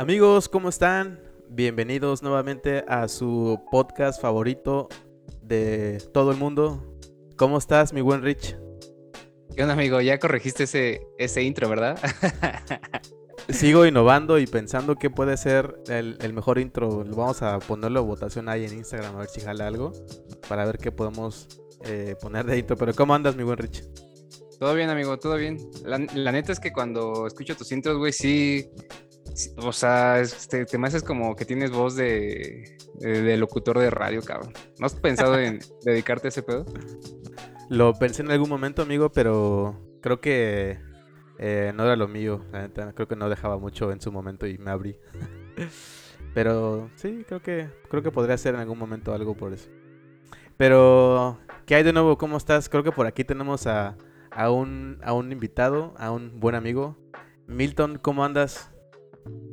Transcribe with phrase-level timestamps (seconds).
[0.00, 1.20] Amigos, ¿cómo están?
[1.50, 4.88] Bienvenidos nuevamente a su podcast favorito
[5.42, 6.96] de todo el mundo.
[7.36, 8.56] ¿Cómo estás, mi buen Rich?
[9.54, 10.00] ¿Qué onda, amigo?
[10.00, 11.98] Ya corregiste ese, ese intro, ¿verdad?
[13.50, 17.04] Sigo innovando y pensando qué puede ser el, el, mejor intro.
[17.04, 19.92] Vamos a ponerlo a votación ahí en Instagram a ver si jala algo.
[20.48, 21.46] Para ver qué podemos
[21.84, 22.74] eh, poner de intro.
[22.74, 23.84] Pero ¿cómo andas, mi buen Rich?
[24.58, 25.58] Todo bien, amigo, todo bien.
[25.84, 28.70] La, la neta es que cuando escucho tus intros, güey, sí,
[29.56, 33.90] o sea, este, te me haces como que tienes voz de, de, de, locutor de
[33.90, 34.52] radio, cabrón.
[34.78, 36.66] ¿No has pensado en dedicarte a ese pedo?
[37.68, 40.78] Lo pensé en algún momento, amigo, pero creo que
[41.38, 42.44] eh, no era lo mío.
[42.94, 44.98] Creo que no dejaba mucho en su momento y me abrí.
[46.34, 49.70] pero sí, creo que creo que podría ser en algún momento algo por eso.
[50.58, 52.18] Pero, ¿qué hay de nuevo?
[52.18, 52.68] ¿Cómo estás?
[52.68, 53.96] Creo que por aquí tenemos a,
[54.30, 56.98] a, un, a un invitado, a un buen amigo.
[57.46, 58.69] Milton, ¿cómo andas?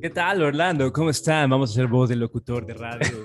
[0.02, 0.94] ¿Qué tal, Orlando?
[0.94, 1.50] ¿Cómo están?
[1.50, 3.08] Vamos a hacer voz del locutor de radio.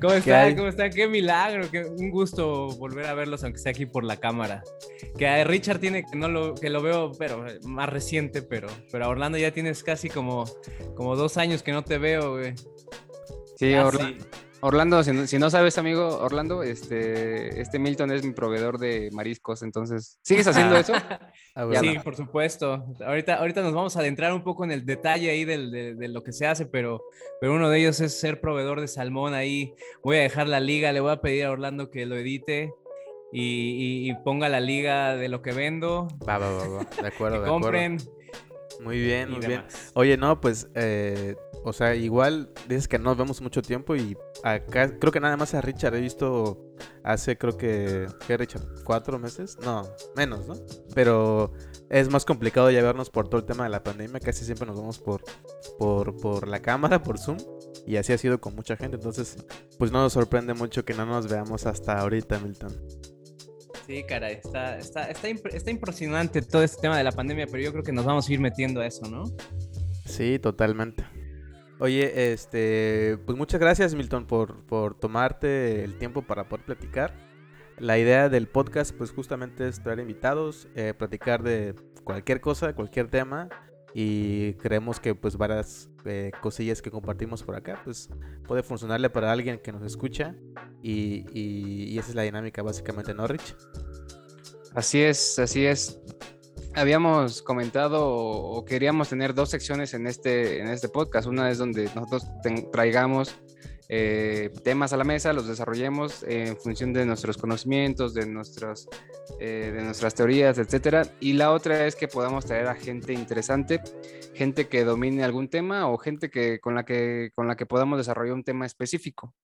[0.00, 0.56] ¿Cómo están?
[0.56, 0.90] ¿Cómo están?
[0.90, 4.64] Qué milagro, qué un gusto volver a verlos, aunque sea aquí por la cámara.
[5.16, 9.04] Que a Richard tiene que no lo, que lo veo, pero más reciente, pero, pero
[9.04, 10.44] a Orlando ya tienes casi como,
[10.96, 12.54] como dos años que no te veo, güey.
[13.56, 14.24] Sí, Orlando.
[14.62, 19.08] Orlando, si no, si no, sabes, amigo, Orlando, este, este Milton es mi proveedor de
[19.12, 20.92] mariscos, entonces, ¿sigues haciendo eso?
[21.80, 22.84] sí, por supuesto.
[23.04, 26.08] Ahorita, ahorita nos vamos a adentrar un poco en el detalle ahí del, de, de,
[26.08, 27.02] lo que se hace, pero,
[27.40, 29.72] pero uno de ellos es ser proveedor de salmón ahí.
[30.02, 32.74] Voy a dejar la liga, le voy a pedir a Orlando que lo edite.
[33.32, 36.08] Y, y, y ponga la liga de lo que vendo.
[36.28, 36.86] Va, va, va, va.
[37.00, 37.96] De acuerdo, que compren.
[37.96, 38.20] De acuerdo.
[38.80, 39.64] Muy bien, muy bien.
[39.94, 44.16] Oye, no, pues, eh, o sea, igual dices que no nos vemos mucho tiempo y
[44.42, 48.62] acá creo que nada más a Richard he visto hace, creo que, ¿qué Richard?
[48.84, 49.58] ¿Cuatro meses?
[49.62, 49.82] No,
[50.16, 50.54] menos, ¿no?
[50.94, 51.52] Pero
[51.90, 54.20] es más complicado ya vernos por todo el tema de la pandemia.
[54.20, 55.22] Casi siempre nos vemos por,
[55.78, 57.38] por, por la cámara, por Zoom.
[57.86, 58.96] Y así ha sido con mucha gente.
[58.96, 59.36] Entonces,
[59.78, 62.72] pues no nos sorprende mucho que no nos veamos hasta ahorita, Milton.
[63.86, 67.60] Sí, caray, está, está, está, imp está, impresionante todo este tema de la pandemia, pero
[67.60, 69.24] yo creo que nos vamos a ir metiendo a eso, ¿no?
[70.06, 71.04] Sí, totalmente.
[71.80, 77.14] Oye, este, pues muchas gracias Milton por, por tomarte el tiempo para poder platicar.
[77.78, 81.74] La idea del podcast pues justamente es traer invitados, eh, platicar de
[82.04, 83.48] cualquier cosa, cualquier tema
[83.94, 88.10] y creemos que pues varias eh, cosillas que compartimos por acá pues
[88.46, 90.34] puede funcionarle para alguien que nos escucha
[90.82, 93.56] y, y, y esa es la dinámica básicamente, ¿no, Rich?
[94.74, 95.98] Así es, así es.
[96.74, 101.26] Habíamos comentado o queríamos tener dos secciones en este, en este podcast.
[101.26, 102.26] Una es donde nosotros
[102.72, 103.36] traigamos
[103.92, 108.88] eh, temas a la mesa, los desarrollemos en función de nuestros conocimientos, de, nuestros,
[109.40, 111.02] eh, de nuestras teorías, etcétera.
[111.18, 113.80] Y la otra es que podamos traer a gente interesante,
[114.32, 117.98] gente que domine algún tema o gente que, con, la que, con la que podamos
[117.98, 119.34] desarrollar un tema específico.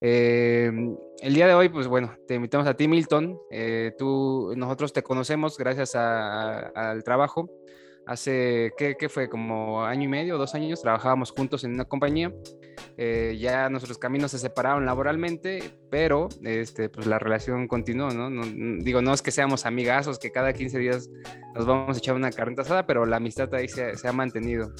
[0.00, 0.70] Eh,
[1.20, 3.38] el día de hoy, pues bueno, te invitamos a ti, Milton.
[3.50, 7.50] Eh, tú, nosotros te conocemos gracias al trabajo.
[8.06, 9.28] Hace, ¿qué, ¿qué, fue?
[9.28, 12.32] Como año y medio, dos años, trabajábamos juntos en una compañía.
[12.98, 18.30] Eh, ya nuestros caminos se separaron laboralmente, pero este, pues la relación continuó, ¿no?
[18.30, 18.44] ¿no?
[18.82, 21.10] Digo, no es que seamos amigazos, que cada 15 días
[21.54, 24.72] nos vamos a echar una carnita asada, pero la amistad ahí se ha mantenido.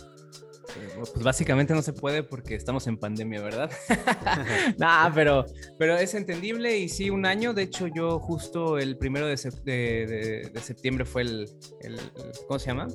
[0.97, 3.71] Pues básicamente no se puede porque estamos en pandemia, ¿verdad?
[4.79, 5.47] nah, pero,
[5.79, 7.55] pero es entendible y sí, un año.
[7.55, 11.49] De hecho, yo justo el primero de, sep de, de, de septiembre fue el,
[11.81, 11.99] el,
[12.47, 12.89] ¿cómo se llama?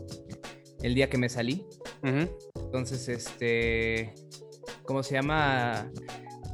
[0.81, 1.65] El día que me salí.
[2.03, 2.37] Uh -huh.
[2.63, 4.13] Entonces, este,
[4.83, 5.89] ¿cómo se llama?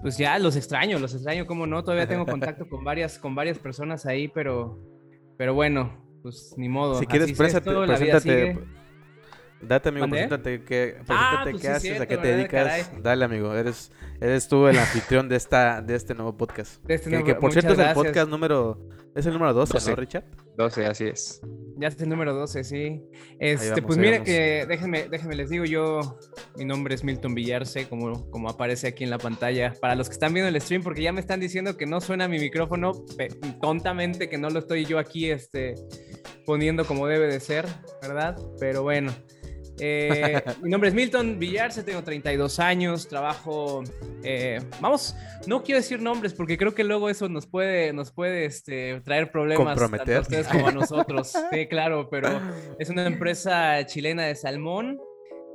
[0.02, 1.84] Pues ya los extraño, los extraño, ¿cómo no?
[1.84, 4.80] Todavía tengo contacto con varias, con varias personas ahí, pero,
[5.38, 7.00] pero bueno, pues ni modo.
[7.00, 8.77] Si quieres, préstate, preséntate.
[9.62, 12.38] Date, amigo, preséntate, ¿qué, preséntate ah, pues qué sí haces, cierto, a qué te ¿verdad?
[12.38, 12.88] dedicas.
[12.88, 13.02] Caray.
[13.02, 13.92] Dale, amigo, eres,
[14.22, 16.84] eres tú el anfitrión de, esta, de este nuevo podcast.
[16.84, 18.80] De este que, nuevo, que, por cierto es el podcast número,
[19.16, 19.90] es el número 12, 12.
[19.90, 20.26] ¿no, Richard?
[20.58, 21.42] 12, así es.
[21.80, 23.02] Ya es el número 12, sí.
[23.40, 26.20] Este, vamos, pues mire que, déjenme, déjenme les digo, yo,
[26.56, 29.74] mi nombre es Milton Villarse, como, como aparece aquí en la pantalla.
[29.82, 32.28] Para los que están viendo el stream, porque ya me están diciendo que no suena
[32.28, 32.92] mi micrófono,
[33.60, 35.74] tontamente que no lo estoy yo aquí este,
[36.46, 37.66] poniendo como debe de ser,
[38.04, 38.36] ¿verdad?
[38.60, 39.12] Pero bueno.
[39.80, 43.84] Eh, mi nombre es Milton Villarse, tengo 32 años, trabajo,
[44.24, 45.16] eh, vamos,
[45.46, 49.32] no quiero decir nombres porque creo que luego eso nos puede, nos puede este, traer
[49.32, 51.34] problemas tanto a ustedes como a nosotros.
[51.52, 52.30] sí, claro, pero
[52.80, 55.00] es una empresa chilena de salmón,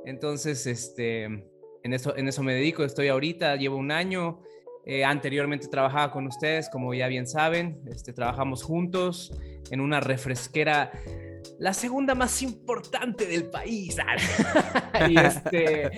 [0.05, 4.41] entonces, este, en eso, en eso me dedico, estoy ahorita, llevo un año.
[4.85, 9.31] Eh, anteriormente trabajaba con ustedes, como ya bien saben, este, trabajamos juntos
[9.71, 10.91] en una refresquera
[11.59, 13.97] la segunda más importante del país.
[15.09, 15.91] y, este,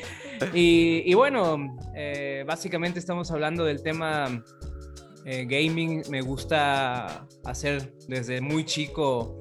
[0.54, 4.44] y, bueno, eh, básicamente estamos hablando del tema
[5.26, 6.04] eh, gaming.
[6.10, 9.40] Me gusta hacer desde muy chico,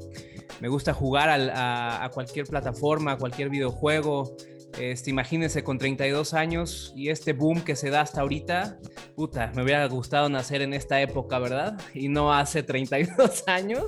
[0.60, 4.36] me gusta jugar a, a cualquier plataforma, a cualquier videojuego.
[4.78, 8.78] Este, imagínense con 32 años y este boom que se da hasta ahorita,
[9.14, 11.78] puta, me hubiera gustado nacer en esta época, ¿verdad?
[11.94, 13.84] Y no hace 32 años.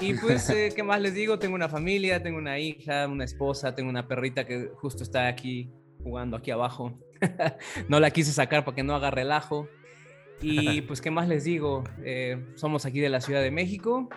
[0.00, 1.38] y pues, eh, ¿qué más les digo?
[1.38, 5.70] Tengo una familia, tengo una hija, una esposa, tengo una perrita que justo está aquí
[6.02, 6.98] jugando aquí abajo.
[7.88, 9.68] no la quise sacar para que no haga relajo.
[10.42, 11.84] Y pues, ¿qué más les digo?
[12.04, 14.10] Eh, somos aquí de la Ciudad de México.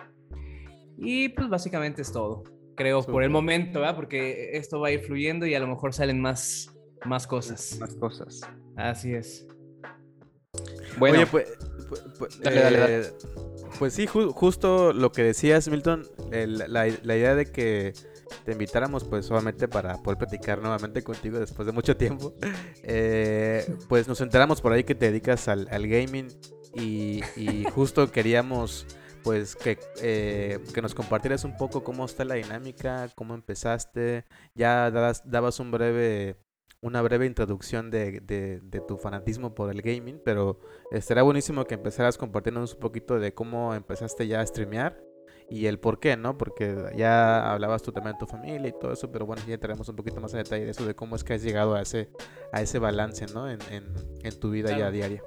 [0.98, 3.96] Y pues básicamente es todo creo, por el momento, ¿verdad?
[3.96, 6.72] Porque esto va a ir fluyendo y a lo mejor salen más,
[7.04, 7.78] más cosas.
[7.80, 8.40] Más cosas.
[8.76, 9.46] Así es.
[10.98, 11.58] Bueno, Oye, pues,
[11.88, 12.98] pues, pues, dale, dale, dale.
[13.00, 13.12] Eh,
[13.78, 17.92] pues sí, justo lo que decías, Milton, la, idea de que
[18.44, 22.34] te invitáramos, pues solamente para poder platicar nuevamente contigo después de mucho tiempo.
[22.88, 26.28] Eh, pues nos enteramos por ahí que te dedicas al, gaming
[26.72, 28.86] y, y justo queríamos
[29.26, 34.24] pues que, eh, que nos compartieras un poco cómo está la dinámica, cómo empezaste,
[34.54, 36.36] ya dabas, dabas un breve,
[36.80, 40.60] una breve introducción de, de, tu fanatismo por el gaming, pero
[40.92, 45.02] estaría buenísimo que empezaras compartiéndonos un poquito de cómo empezaste ya a streamear
[45.50, 46.38] y el por qué, ¿no?
[46.38, 49.88] Porque ya hablabas tú también de tu familia y todo eso, pero bueno, ya entraremos
[49.88, 52.10] un poquito más a detalle de eso, de cómo es que has llegado a ese,
[52.52, 53.50] a ese balance, ¿no?
[53.50, 53.92] En, en,
[54.22, 55.20] en tu vida ya diaria.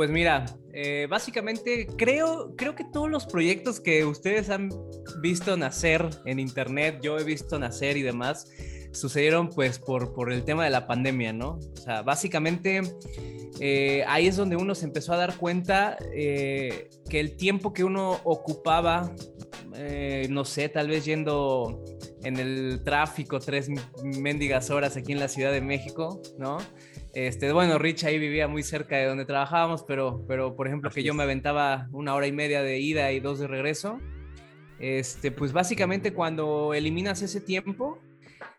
[0.00, 4.70] Pues mira, eh, básicamente creo, creo que todos los proyectos que ustedes han
[5.20, 8.50] visto nacer en internet, yo he visto nacer y demás,
[8.92, 11.58] sucedieron pues por, por el tema de la pandemia, ¿no?
[11.74, 12.80] O sea, básicamente
[13.60, 17.84] eh, ahí es donde uno se empezó a dar cuenta eh, que el tiempo que
[17.84, 19.14] uno ocupaba,
[20.30, 21.84] no sé, tal vez yendo
[22.24, 23.68] en el tráfico tres
[24.02, 26.56] mendigas horas aquí en la Ciudad de México, ¿no?
[27.12, 31.02] Este, bueno, Rich ahí vivía muy cerca de donde trabajábamos, pero, pero por ejemplo, que
[31.02, 33.98] yo me aventaba una hora y media de ida y dos de regreso.
[34.78, 37.98] Este, pues básicamente cuando eliminas ese tiempo,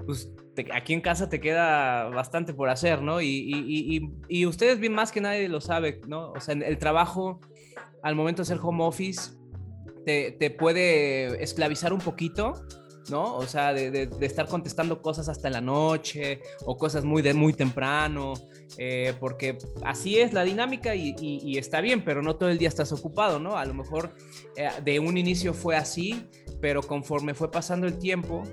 [0.06, 0.32] pues
[0.74, 3.22] aquí en casa te queda bastante por hacer, ¿no?
[3.22, 6.32] Y, y, y, ustedes bien más que nadie lo sabe, ¿no?
[6.32, 7.40] O sea, el trabajo
[8.04, 9.32] al momento de hacer home office
[10.06, 12.54] te, te puede esclavizar un poquito,
[13.10, 13.36] ¿no?
[13.36, 18.34] O sea, de, estar contestando cosas hasta la noche o cosas muy, de, muy temprano,
[18.78, 22.92] eh, porque así es la dinámica y, está bien, pero no todo el día estás
[22.92, 23.58] ocupado, ¿no?
[23.58, 24.16] A lo mejor
[24.56, 26.28] eh, de un inicio fue así,
[26.60, 28.44] pero conforme fue pasando el tiempo,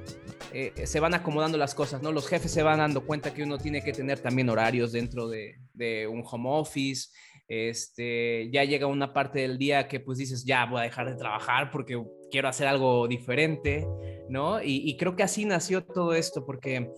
[0.53, 2.12] eh, se van acomodando las cosas, ¿no?
[2.12, 5.59] Los jefes se van dando cuenta que uno tiene que tener también horarios dentro de,
[5.75, 7.11] de un home office,
[7.49, 11.17] este, ya llega una parte del día que pues dices, ya voy a dejar de
[11.17, 11.97] trabajar porque
[12.31, 13.87] quiero hacer algo diferente,
[14.29, 14.63] ¿no?
[14.63, 16.91] Y, creo que así nació todo esto, porque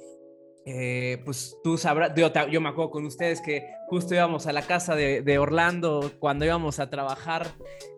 [0.67, 4.95] eh, pues tú sabrás, yo, me acuerdo con ustedes que justo íbamos a la casa
[4.95, 7.47] de, Orlando cuando íbamos a trabajar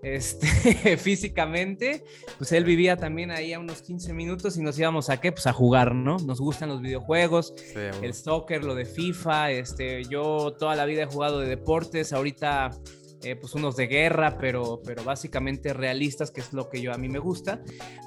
[0.03, 2.05] este, físicamente,
[2.39, 5.47] pues él vivía también ahí a unos 15 minutos y nos íbamos a qué, pues
[5.47, 6.19] a jugar, ¿no?
[6.19, 11.07] Nos gustan los videojuegos, el soccer, lo de FIFA, este, yo toda la vida he
[11.07, 12.71] jugado de deportes, ahorita
[13.25, 16.99] eh, pues unos de guerra, pero, pero básicamente realistas, que es lo que yo a
[16.99, 17.63] mí me gusta.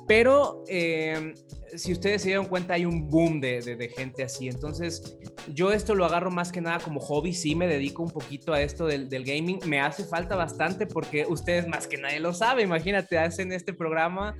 [0.07, 1.33] Pero eh,
[1.75, 4.47] si ustedes se dieron cuenta, hay un boom de, de, gente así.
[4.47, 5.17] Entonces,
[5.53, 7.33] yo esto lo agarro más que nada como hobby.
[7.33, 9.59] Sí, me dedico un poquito a esto del, del gaming.
[9.65, 12.63] Me hace falta bastante porque ustedes más que nadie lo sabe.
[12.63, 14.35] Imagínate, hacen este programa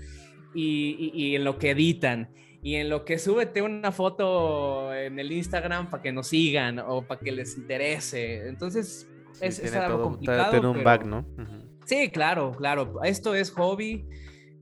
[0.54, 2.30] y, y, en lo que editan
[2.62, 7.06] y en lo que súbete una foto en el Instagram para que nos sigan o
[7.06, 8.48] para que les interese.
[8.48, 9.08] Entonces,
[9.42, 10.72] es, algo complicado.
[10.72, 11.26] un bug, ¿no?
[11.86, 13.04] Sí, claro, claro.
[13.04, 14.08] Esto es hobby.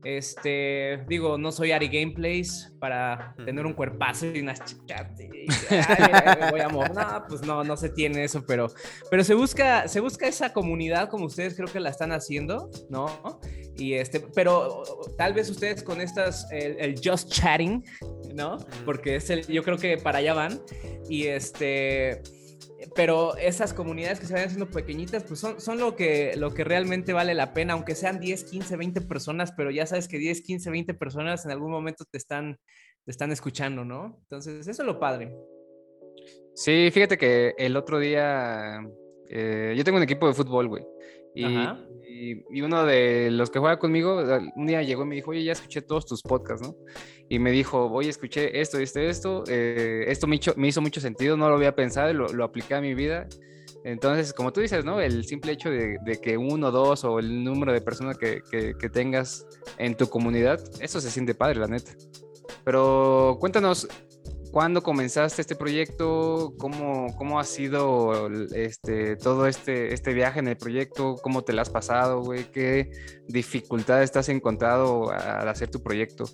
[0.04, 5.10] Este, digo, no soy Ari Gameplays para tener un cuerpazo y unas chicas.
[6.50, 8.68] voy a No, pues no, no se tiene eso, pero,
[9.10, 13.40] pero se busca, se busca esa comunidad como ustedes creo que la están haciendo, ¿no?
[13.76, 14.82] Y este, pero
[15.16, 17.82] tal vez ustedes con estas, el, el just chatting,
[18.34, 18.58] ¿no?
[18.84, 20.60] Porque es el, yo creo que para allá van.
[21.08, 22.22] Y este,
[22.94, 26.64] pero esas comunidades que se vayan haciendo pequeñitas, pues son, son lo, que, lo que
[26.64, 30.42] realmente vale la pena, aunque sean 10, 15, 20 personas, pero ya sabes que 10,
[30.42, 32.58] 15, 20 personas en algún momento te están,
[33.04, 34.18] te están escuchando, ¿no?
[34.22, 35.34] Entonces, eso es lo padre.
[36.54, 38.80] Sí, fíjate que el otro día,
[39.28, 40.84] eh, yo tengo un equipo de fútbol, güey,
[41.34, 44.22] y, y, uno de los que juega conmigo,
[44.54, 46.76] un día llegó y me dijo, oye, ya escuché todos tus podcasts, ¿no?
[47.34, 51.00] Y me dijo, oye, escuché esto, esto, esto, eh, esto me hizo, me hizo, mucho
[51.00, 53.26] sentido, no lo había pensado, lo, lo apliqué a mi vida.
[53.82, 55.00] Entonces, como tú dices, ¿no?
[55.00, 58.40] El simple hecho de, que uno, dos o el número de personas que,
[58.92, 59.46] tengas
[59.78, 61.90] en tu comunidad, eso se siente padre, la neta.
[62.64, 63.88] Pero cuéntanos,
[64.52, 66.54] ¿cuándo comenzaste este proyecto?
[66.56, 71.16] ¿Cómo, cómo ha sido este, todo este, este viaje en el proyecto?
[71.20, 72.44] ¿Cómo te lo has pasado, güey?
[72.52, 72.92] ¿Qué
[73.26, 76.26] dificultades te has encontrado al hacer tu proyecto?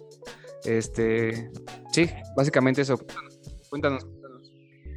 [0.65, 1.51] Este,
[1.93, 2.99] sí, básicamente eso.
[3.69, 4.07] Cuéntanos.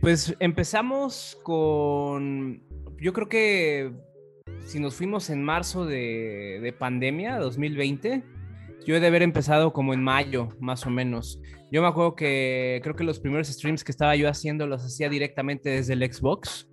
[0.01, 2.62] Pues empezamos con,
[3.00, 3.93] yo creo que
[4.65, 8.24] si nos fuimos en marzo de, pandemia, 2020,
[8.86, 11.39] yo he de haber empezado como en mayo, más o menos.
[11.72, 15.10] Yo me acuerdo que creo que los primeros streams que estaba yo haciendo los hacía
[15.10, 16.70] directamente desde el Xbox.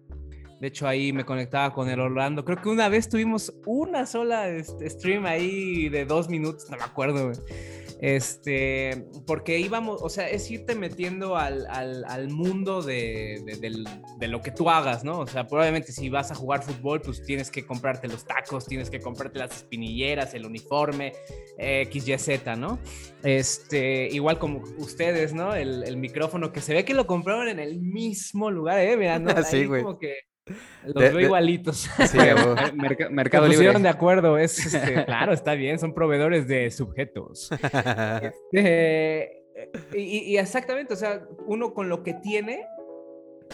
[0.60, 2.44] De hecho, ahí me conectaba con el Orlando.
[2.44, 6.82] Creo que una vez tuvimos una sola este, stream ahí de dos minutos, no me
[6.82, 7.26] acuerdo.
[7.26, 7.38] Güey.
[8.00, 13.42] Este, porque íbamos, o sea, es irte metiendo al, al, mundo de,
[14.18, 15.18] de, lo que tú hagas, ¿no?
[15.18, 18.88] O sea, probablemente si vas a jugar fútbol, pues tienes que comprarte los tacos, tienes
[18.88, 21.12] que comprarte las espinilleras, el uniforme,
[21.58, 22.78] X, Y, Z, ¿no?
[23.22, 25.54] Este, igual como ustedes, ¿no?
[25.54, 28.96] El, el, micrófono que se ve que lo compraron en el mismo lugar, ¿eh?
[28.96, 29.30] Mira, ¿no?
[29.52, 29.82] Ahí güey.
[29.82, 30.29] como que
[30.84, 31.88] los veo igualitos.
[32.06, 32.18] Sí,
[33.10, 34.38] mercado Se pusieron de acuerdo.
[34.38, 35.78] Es, este, claro, está bien.
[35.78, 37.50] Son proveedores de subjetos.
[38.52, 42.66] Este, y, exactamente, o sea, uno con lo que tiene,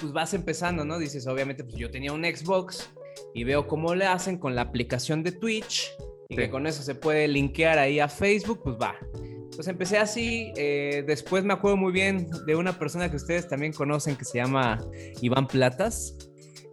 [0.01, 1.01] pues vas empezando, ¿no?
[1.01, 2.93] Dices, obviamente, pues yo tenía un Xbox
[3.35, 5.93] y veo cómo le hacen con la aplicación de Twitch
[6.29, 8.97] y que con eso se puede linkear ahí a Facebook, pues va.
[9.55, 13.73] Pues empecé así, eh, después me acuerdo muy bien de una persona que ustedes también
[13.73, 14.79] conocen que se llama
[15.23, 16.15] Iván Platas.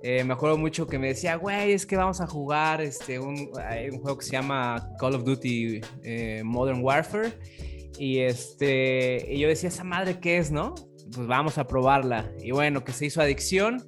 [0.06, 3.36] Eh, me acuerdo mucho que me decía, güey, es que vamos a jugar este, un,
[3.36, 7.32] un juego que se llama Call of Duty eh, Modern Warfare.
[7.98, 10.76] Y, este, y yo decía, ¿esa madre qué es, no?
[11.16, 12.30] Pues vamos a probarla.
[12.42, 13.82] Y bueno, que se hizo adicción.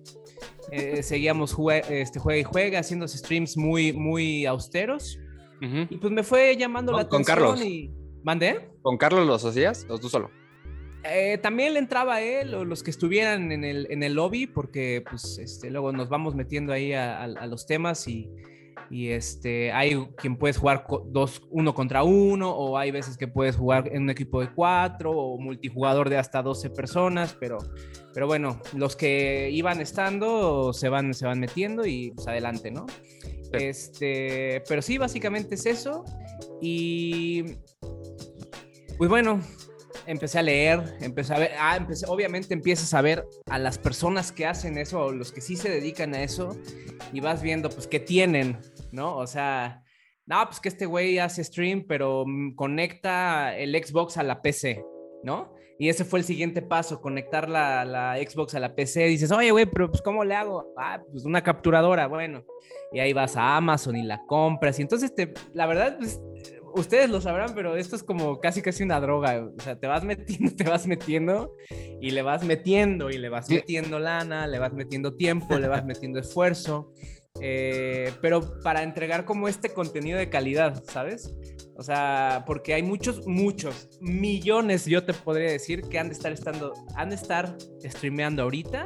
[0.72, 1.53] Eh, seguíamos
[1.89, 5.19] este, juega y juega, haciendo streams muy, muy austeros.
[5.60, 7.24] Y pues me fue llamando la atención.
[7.24, 7.62] ¿Con Carlos?
[7.62, 7.91] Y...
[8.24, 8.69] ¿Mandé?
[8.81, 10.29] ¿Con Carlos los hacías o tú solo?
[11.07, 15.03] Eh, también le entraba él o los que estuvieran en el, en el lobby, porque
[15.07, 18.31] pues este, luego nos vamos metiendo ahí a, los temas y,
[18.89, 23.55] y, este, hay quien puedes jugar dos, uno contra uno, o hay veces que puedes
[23.55, 27.59] jugar en un equipo de cuatro, o multijugador de hasta 12 personas, pero,
[28.13, 32.88] pero bueno, los que iban estando se van, se van metiendo y pues adelante, ¿no?
[33.51, 36.03] Este, pero sí, básicamente es eso.
[36.62, 37.43] Y
[38.97, 39.41] pues bueno,
[40.06, 44.32] empecé a leer, empecé a ver, ah, empecé, obviamente empiezas a ver a las personas
[44.32, 46.58] que hacen eso, o los que sí se dedican a eso,
[47.14, 48.60] y vas viendo, pues, qué tienen,
[48.92, 49.18] ¿no?
[49.18, 49.84] O sea,
[50.25, 54.84] no, pues que este güey hace stream, pero mm, conecta el Xbox a la PC,
[55.24, 55.54] ¿no?
[55.78, 59.06] Y ese fue el siguiente paso, conectar la, la Xbox a la PC.
[59.08, 60.74] Dices, oye, güey, pero pues ¿cómo le hago?
[60.78, 62.46] Ah, pues una capturadora, bueno.
[62.94, 64.80] Y ahí vas a Amazon y la compras.
[64.80, 66.22] Y entonces, te, la verdad, pues
[66.75, 69.50] ustedes lo sabrán, pero esto es como casi casi una droga.
[69.58, 71.55] O sea, te vas metiendo, te vas metiendo
[72.01, 75.86] y le vas metiendo y le vas metiendo lana, le vas metiendo tiempo, le vas
[75.86, 76.94] metiendo esfuerzo.
[77.41, 81.36] Eh, pero para entregar como este contenido de calidad, ¿sabes?
[81.75, 86.32] O sea, porque hay muchos, muchos, millones, yo te podría decir, que han de estar
[86.32, 88.86] estando, han de estar streameando ahorita,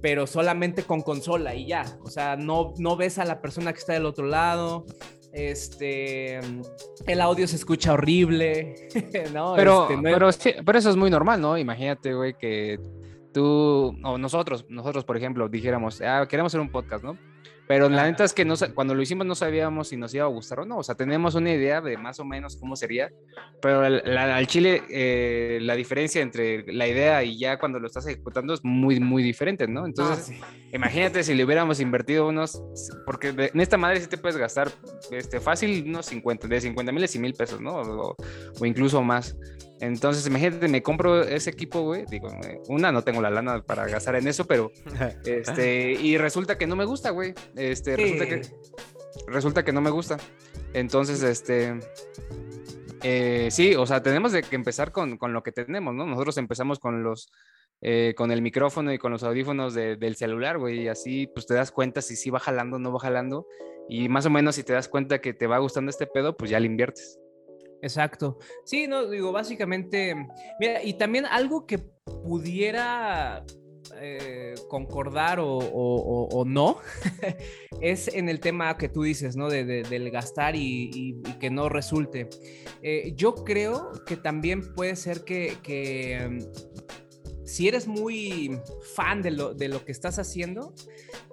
[0.00, 1.98] pero solamente con consola y ya.
[2.02, 4.86] O sea, no, no ves a la persona que está del otro lado,
[5.32, 6.40] este,
[7.06, 8.88] el audio se escucha horrible,
[9.34, 9.54] ¿no?
[9.56, 10.28] Pero, este, pero,
[10.64, 11.56] pero eso es muy normal, ¿no?
[11.58, 12.78] Imagínate, güey, que
[13.32, 17.18] tú o nosotros, nosotros, por ejemplo, dijéramos, ah, queremos hacer un podcast, ¿no?
[17.68, 20.28] Pero la neta es que no, cuando lo hicimos no sabíamos si nos iba a
[20.28, 20.78] gustar o no.
[20.78, 23.10] O sea, tenemos una idea de más o menos cómo sería,
[23.60, 28.54] pero al chile eh, la diferencia entre la idea y ya cuando lo estás ejecutando
[28.54, 29.86] es muy, muy diferente, ¿no?
[29.86, 32.62] Entonces, ah, imagínate si le hubiéramos invertido unos,
[33.04, 34.70] porque en esta madre sí te puedes gastar
[35.10, 37.76] este, fácil unos 50, de 50 mil y mil pesos, ¿no?
[37.76, 38.16] O,
[38.60, 39.36] o incluso más.
[39.80, 42.04] Entonces, imagínate, me compro ese equipo, güey.
[42.06, 44.72] Digo, eh, una, no tengo la lana para gastar en eso, pero
[45.24, 47.34] este, y resulta que no me gusta, güey.
[47.56, 48.42] Este, resulta que
[49.26, 50.16] resulta que no me gusta.
[50.72, 51.78] Entonces, este,
[53.02, 56.06] eh, sí, o sea, tenemos de que empezar con, con, lo que tenemos, ¿no?
[56.06, 57.30] Nosotros empezamos con los,
[57.82, 61.54] eh, con el micrófono y con los audífonos del celular, güey, y así, pues te
[61.54, 63.46] das cuenta si sí va jalando o no va jalando,
[63.88, 66.50] y más o menos si te das cuenta que te va gustando este pedo, pues
[66.50, 67.18] ya le inviertes.
[67.82, 68.38] Exacto.
[68.64, 70.14] Sí, no, digo, básicamente,
[70.58, 73.44] mira, y también algo que pudiera
[73.98, 76.78] eh, concordar o, no
[77.80, 79.48] es en el tema que tú dices, ¿no?
[79.48, 82.28] De, del gastar y, que no resulte.
[82.82, 86.38] Eh, yo creo que también puede ser que,
[87.44, 88.58] si eres muy
[88.94, 90.74] fan de lo, de lo que estás haciendo,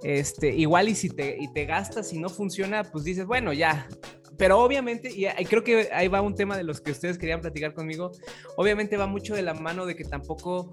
[0.03, 3.87] este, igual y si te, y te gastas y no funciona, pues dices, bueno, ya.
[4.37, 7.73] Pero obviamente, y creo que ahí va un tema de los que ustedes querían platicar
[7.73, 8.11] conmigo,
[8.57, 10.71] obviamente va mucho de la mano de que tampoco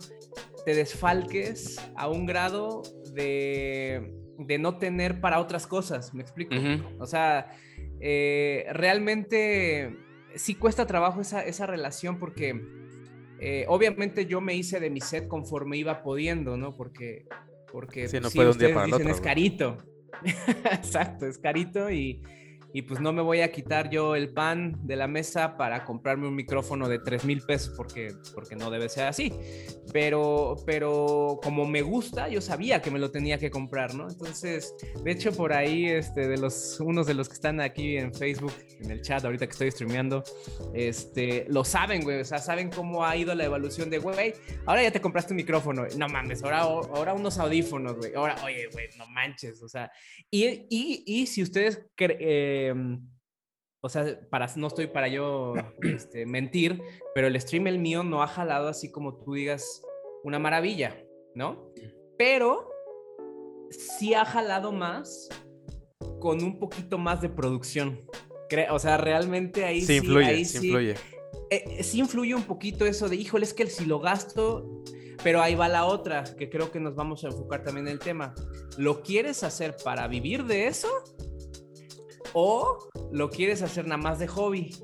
[0.64, 2.82] te desfalques a un grado
[3.14, 6.54] de, de no tener para otras cosas, ¿me explico?
[6.98, 7.50] O sea,
[8.00, 9.96] eh, realmente
[10.34, 12.60] sí cuesta trabajo esa, esa relación porque
[13.40, 16.76] eh, obviamente yo me hice de mi set conforme iba pudiendo, ¿no?
[16.76, 17.26] Porque,
[17.72, 19.78] porque sí, no puede un día para el otro, es carito.
[20.72, 22.22] Exacto, es carito y,
[22.72, 26.28] y pues no me voy a quitar yo el pan de la mesa para comprarme
[26.28, 29.32] un micrófono de 3 mil pesos porque, porque no debe ser así.
[29.92, 34.08] Pero, pero como me gusta, yo sabía que me lo tenía que comprar, ¿no?
[34.08, 38.14] Entonces, de hecho, por ahí, este, de los, unos de los que están aquí en
[38.14, 40.22] Facebook, en el chat, ahorita que estoy streameando,
[40.72, 44.34] este, lo saben, güey, o sea, saben cómo ha ido la evolución de, güey,
[44.66, 48.68] ahora ya te compraste un micrófono, no mames, ahora, ahora unos audífonos, güey, ahora, oye,
[48.72, 49.90] güey, no manches, o sea,
[50.30, 51.84] y, y, y si ustedes...
[51.98, 53.08] Eh, Em,
[53.82, 56.82] o sea, para, no estoy para yo este, mentir,
[57.14, 59.82] pero el stream el mío no ha jalado así como tú digas
[60.22, 61.02] una maravilla,
[61.34, 61.72] ¿no?
[62.18, 62.68] Pero
[63.70, 65.28] sí ha jalado más
[66.18, 68.04] con un poquito más de producción.
[68.70, 70.94] O sea, realmente ahí sí, influye, sí, influye.
[71.50, 74.82] Eh, sí influye un poquito eso de, híjole, es que si lo gasto,
[75.22, 77.98] pero ahí va la otra, que creo que nos vamos a enfocar también en el
[78.00, 78.34] tema.
[78.76, 80.88] ¿Lo quieres hacer para vivir de eso?
[82.32, 84.74] O lo quieres hacer nada más de hobby,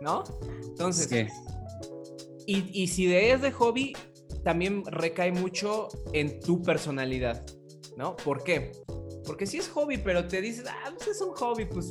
[0.00, 0.24] ¿no?
[0.68, 1.32] Entonces,
[2.46, 3.94] y, y, si de es de hobby,
[4.44, 7.44] también recae mucho en tu personalidad,
[7.96, 8.16] ¿no?
[8.16, 8.72] ¿Por qué?
[9.26, 11.90] Porque si es hobby, pero te dices, ah, pues es un hobby, pues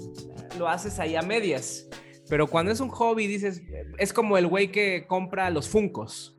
[0.58, 1.88] lo haces ahí a medias.
[2.30, 3.62] Pero cuando es un hobby, dices,
[3.98, 6.38] es como el güey que compra los Funcos,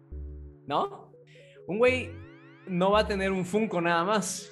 [0.67, 1.13] ¿no?
[1.67, 2.11] Un güey
[2.67, 4.51] no va a tener un Funko nada más,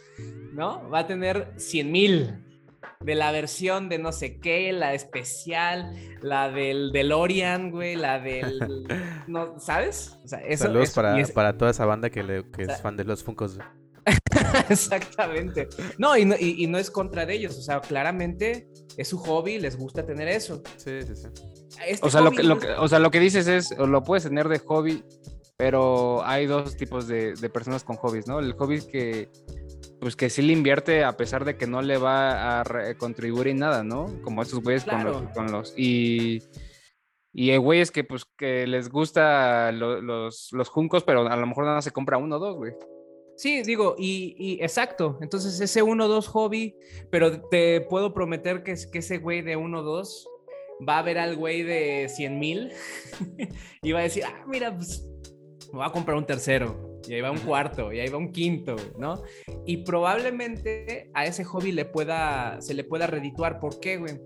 [0.52, 0.88] ¿no?
[0.90, 2.44] Va a tener 100 mil,
[3.04, 5.92] de la versión de no sé qué, la especial,
[6.22, 8.58] la del DeLorean, güey, la del...
[9.26, 10.18] no, ¿Sabes?
[10.24, 13.04] O sea, eso, Saludos para, para toda esa banda que, le, que es fan de
[13.04, 13.58] los Funkos.
[14.68, 15.68] Exactamente.
[15.98, 19.58] No y, no y, no es contra de ellos, o sea, claramente es su hobby,
[19.58, 20.62] les gusta tener eso.
[20.76, 21.28] Sí, sí, sí.
[21.86, 24.24] Este o, sea, lo que, lo que, o sea, lo que dices es, lo puedes
[24.24, 25.04] tener de hobby,
[25.56, 28.40] pero hay dos tipos de, de personas con hobbies, ¿no?
[28.40, 29.30] El hobby que
[30.02, 33.58] pues que sí le invierte a pesar de que no le va a contribuir en
[33.58, 34.20] nada, ¿no?
[34.22, 35.74] Como estos güeyes con, los, con los...
[35.76, 36.42] Y,
[37.32, 41.66] y hay güeyes que pues que les gusta los, los juncos, pero a lo mejor
[41.66, 42.72] nada se compra uno o dos, güey.
[43.36, 45.18] Sí, digo, y, y, exacto.
[45.20, 46.74] Entonces, ese uno o dos hobby,
[47.08, 50.28] pero te puedo prometer que, que ese güey de uno o dos
[50.86, 52.72] va a ver al güey de 100 mil
[53.82, 55.08] y va a decir, ah, mira, pues
[55.72, 58.32] me voy a comprar un tercero y ahí va un cuarto, y ahí va un
[58.32, 59.22] quinto, ¿no?
[59.66, 63.58] Y probablemente a ese hobby le pueda, se le pueda redituar.
[63.60, 64.18] ¿Por qué, güey?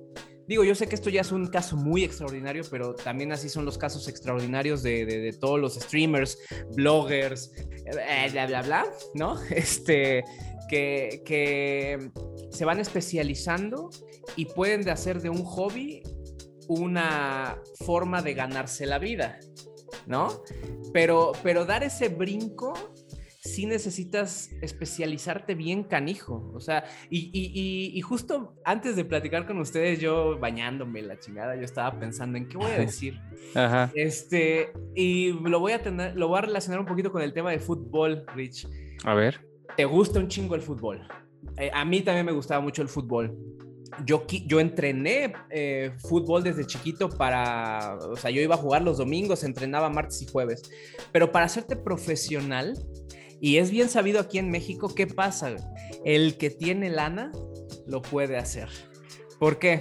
[0.47, 3.65] Digo, yo sé que esto ya es un caso muy extraordinario, pero también así son
[3.65, 6.39] los casos extraordinarios de, de, todos los streamers,
[6.77, 8.85] bloggers, eh, bla, bla, bla,
[9.15, 9.41] ¿no?
[9.51, 10.23] Este,
[10.69, 12.11] que, que
[12.51, 13.91] se van especializando
[14.37, 16.03] y pueden de hacer de un hobby
[16.69, 19.39] una forma de ganarse la vida.
[20.07, 20.29] ¿No?
[20.93, 22.75] Pero, pero dar ese brinco
[23.47, 26.51] sí necesitas especializarte bien canijo.
[26.55, 31.99] O sea, y, justo antes de platicar con ustedes, yo bañándome la chingada, yo estaba
[31.99, 33.21] pensando en qué voy a decir.
[33.55, 33.91] Ajá.
[33.95, 37.51] Este, y lo voy a tener, lo voy a relacionar un poquito con el tema
[37.51, 38.69] de fútbol, Rich.
[39.05, 39.41] A ver.
[39.77, 41.07] ¿Te gusta un chingo el fútbol?
[41.59, 43.37] Eh, a mí también me gustaba mucho el fútbol
[44.05, 48.99] yo, yo entrené eh, fútbol desde chiquito para, o sea, yo iba a jugar los
[48.99, 50.63] domingos, entrenaba martes y jueves,
[51.13, 52.75] pero para hacerte profesional,
[53.41, 55.55] y es bien sabido aquí en México, ¿qué pasa?
[56.05, 57.33] El que tiene lana
[57.87, 58.69] lo puede hacer.
[59.39, 59.81] ¿Por qué?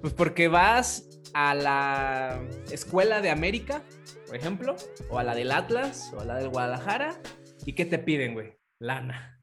[0.00, 3.82] Pues porque vas a la escuela de América,
[4.26, 4.76] por ejemplo,
[5.10, 7.20] o a la del Atlas, o a la del Guadalajara,
[7.64, 8.58] ¿y qué te piden, güey?
[8.78, 9.40] Lana.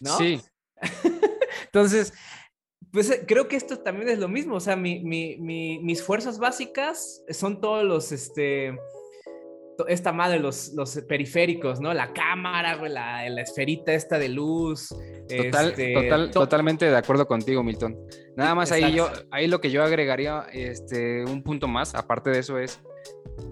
[0.00, 0.16] ¿No?
[0.16, 0.40] Sí.
[1.64, 2.12] Entonces,
[2.92, 6.38] pues eh, creo que esto también es lo mismo, o sea, mi, mi, mis fuerzas
[6.38, 8.74] básicas son todos los, este,
[9.88, 11.94] esta madre, los, los periféricos, ¿no?
[11.94, 14.88] La cámara, güey, la, la esferita esta de luz.
[15.28, 17.96] Total, este, total, totalmente de acuerdo contigo, Milton.
[18.36, 22.40] Nada más ahí yo, ahí lo que yo agregaría, este, un punto más, aparte de
[22.40, 22.80] eso es,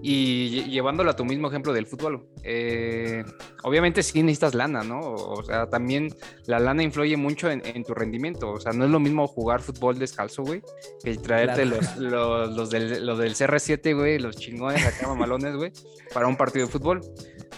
[0.01, 3.23] y llevándolo a tu mismo ejemplo del fútbol, eh,
[3.63, 4.99] obviamente sí necesitas lana, ¿no?
[4.99, 6.09] O sea, también
[6.45, 8.51] la lana influye mucho en, tu rendimiento.
[8.51, 10.61] O sea, no es lo mismo jugar fútbol descalzo, güey,
[11.03, 15.71] que traerte los, los, del, CR7, güey, los chingones acá mamalones, güey,
[16.13, 17.01] para un partido de fútbol.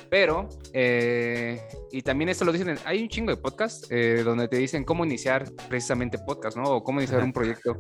[0.10, 4.58] Pero, eh, y también esto lo dicen, hay un chingo de podcasts eh, donde te
[4.58, 6.64] dicen cómo iniciar precisamente podcast, ¿no?
[6.64, 7.78] O cómo iniciar un proyecto.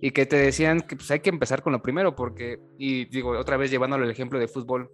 [0.00, 3.30] Y que te decían que pues, hay que empezar con lo primero, porque, y digo,
[3.30, 4.90] otra vez llevándolo el ejemplo de fútbol,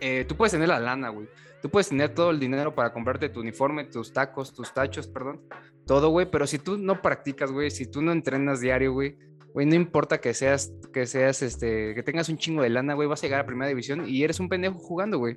[0.00, 1.28] eh, tú puedes tener la lana, güey.
[1.62, 5.42] Tú puedes tener todo el dinero para comprarte tu uniforme, tus tacos, tus tachos, perdón,
[5.86, 9.16] todo, güey, pero si tú no practicas, güey, si tú no entrenas diario, güey,
[9.52, 13.08] güey, no importa que seas, que seas, este, que tengas un chingo de lana, güey,
[13.08, 15.36] vas a llegar a primera división y eres un pendejo jugando, güey.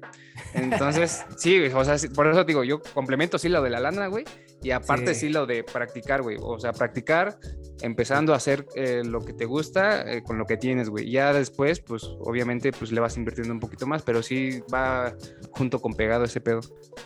[0.53, 4.25] Entonces, sí, o sea, por eso digo, yo complemento sí lo de la lana, güey,
[4.65, 6.37] y aparte sí, lo de practicar, güey.
[6.41, 7.37] O sea, practicar
[7.81, 11.11] empezando a hacer eh, lo que te gusta eh, con lo que tienes, güey.
[11.11, 15.15] Ya después, pues, obviamente, pues le vas invirtiendo un poquito más, pero sí va
[15.51, 16.61] junto con pegado ese pedo.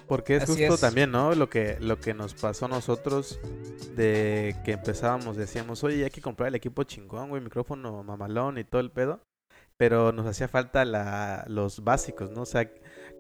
[0.08, 1.36] Porque es justo también, ¿no?
[1.36, 3.40] Lo que, lo que nos pasó a nosotros
[3.96, 8.64] de que empezábamos, decíamos, oye, hay que comprar el equipo chingón, güey, micrófono mamalón y
[8.64, 9.22] todo el pedo.
[9.78, 12.42] Pero nos hacía falta la, los básicos, ¿no?
[12.42, 12.70] O sea,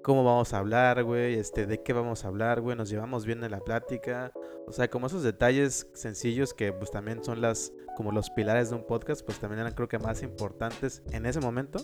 [0.03, 3.43] cómo vamos a hablar, güey, este, de qué vamos a hablar, güey, nos llevamos bien
[3.43, 4.33] en la plática.
[4.67, 8.77] O sea, como esos detalles sencillos que pues también son las como los pilares de
[8.77, 11.83] un podcast, pues también eran creo que más importantes en ese momento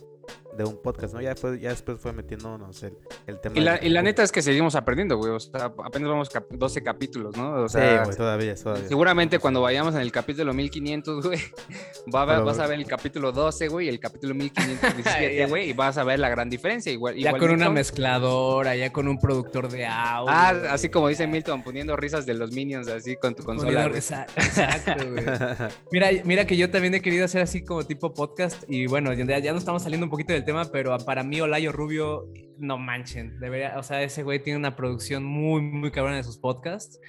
[0.57, 1.21] de un podcast, ¿no?
[1.21, 2.97] Ya, fue, ya después fue metiéndonos el,
[3.27, 3.57] el tema.
[3.57, 5.31] Y la, y la, neta es que seguimos aprendiendo, güey.
[5.31, 7.63] O sea, apenas vamos 12 capítulos, ¿no?
[7.63, 8.87] O sea, sí, güey, todavía, todavía.
[8.87, 11.39] Seguramente cuando vayamos en el capítulo 1500, güey,
[12.15, 15.71] va a ver, vas a ver el capítulo 12, güey, y el capítulo 1517, güey,
[15.71, 16.93] y vas a ver la gran diferencia.
[16.93, 20.31] Igual, ya con una mezcladora, ya con un productor de audio.
[20.33, 23.85] Ah, así como dice Milton, poniendo risas de los minions así con tu consola.
[23.87, 25.25] Exacto, güey.
[25.91, 29.39] Mira, mira que yo también he querido hacer así como tipo podcast y bueno, ya,
[29.39, 33.39] ya nos estamos saliendo un poquito del tema, pero para mí Olayo Rubio, no manchen,
[33.39, 36.99] debería, o sea, ese güey tiene una producción muy, muy cabrona de sus podcasts.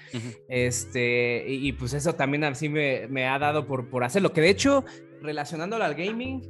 [0.48, 4.50] Este, y, pues eso también así me, me ha dado por, por hacerlo, que de
[4.50, 4.84] hecho,
[5.22, 6.42] relacionándolo al gaming,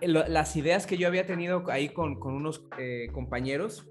[0.00, 3.86] las ideas que yo había tenido ahí con, con unos eh, compañeros,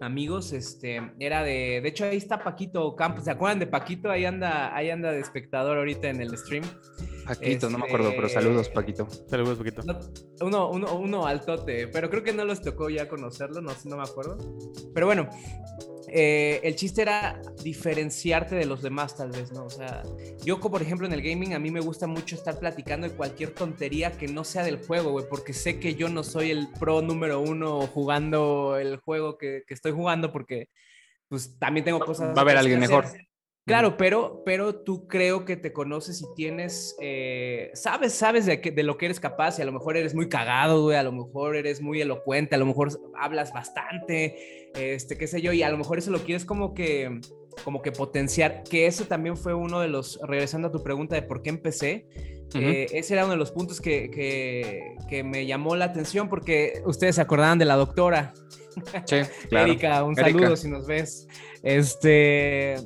[0.00, 4.10] amigos, este, era de, de hecho ahí está Paquito Campos, ¿se acuerdan de Paquito?
[4.10, 6.64] Ahí anda, ahí anda de espectador ahorita en el stream.
[7.26, 9.08] Paquito, no me acuerdo, pero saludos, este, Paquito.
[9.28, 9.82] Saludos, Paquito.
[10.40, 14.02] uno, uno, uno altote, pero creo que no les tocó ya conocerlo, no, no me
[14.02, 14.38] acuerdo.
[14.92, 15.28] Pero bueno,
[16.08, 19.64] eh, el chiste era diferenciarte de los demás, tal vez, ¿no?
[19.64, 20.02] O sea,
[20.44, 23.50] yo, por ejemplo, en el gaming, a mí me gusta mucho estar platicando de cualquier
[23.50, 27.02] tontería que no sea del juego, güey, porque sé que yo no soy el pro
[27.02, 30.68] número uno jugando el juego que, que estoy jugando, porque
[31.28, 32.28] pues también tengo cosas.
[32.28, 33.06] Va a haber alguien mejor.
[33.66, 38.82] Claro, pero, pero tú creo que te conoces y tienes, eh, sabes, sabes de, de
[38.82, 41.56] lo que eres capaz y a lo mejor eres muy cagado, güey, a lo mejor
[41.56, 45.78] eres muy elocuente, a lo mejor hablas bastante, este, qué sé yo, y a lo
[45.78, 47.20] mejor eso lo quieres como que,
[47.64, 51.22] como que potenciar, que eso también fue uno de los, regresando a tu pregunta de
[51.22, 52.06] por qué empecé,
[52.54, 56.82] eh, ese era uno de los puntos que, que, que, me llamó la atención porque
[56.84, 58.32] ustedes se acordaban de la doctora.
[59.06, 59.16] Sí,
[59.48, 59.66] claro.
[59.66, 61.26] Erika, un saludo si nos ves.
[61.64, 62.76] Este,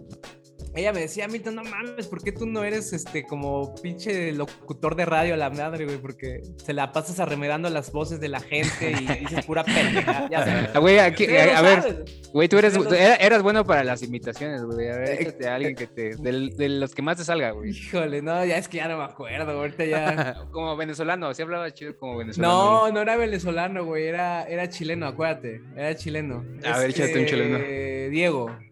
[0.75, 4.95] ella me decía, Milton, no mames, ¿por qué tú no eres este como pinche locutor
[4.95, 5.99] de radio a la madre, güey?
[5.99, 10.29] Porque se la pasas arremedando las voces de la gente y dices pura pendeja.
[10.31, 12.79] Ya ah, Güey, aquí, a, ver, güey, tú eres,
[13.21, 14.89] eras bueno para las imitaciones, güey.
[14.89, 17.71] A ver, eh, échate a alguien que te, de, los que más te salga, güey.
[17.71, 20.45] Híjole, no, ya es que ya no me acuerdo, ahorita ya.
[20.53, 22.53] como venezolano, sí hablaba chido como venezolano.
[22.53, 26.45] No, no era venezolano, güey, era, era chileno, acuérdate, era chileno.
[26.65, 27.59] A ver, échate un chileno.
[28.11, 28.68] Diego.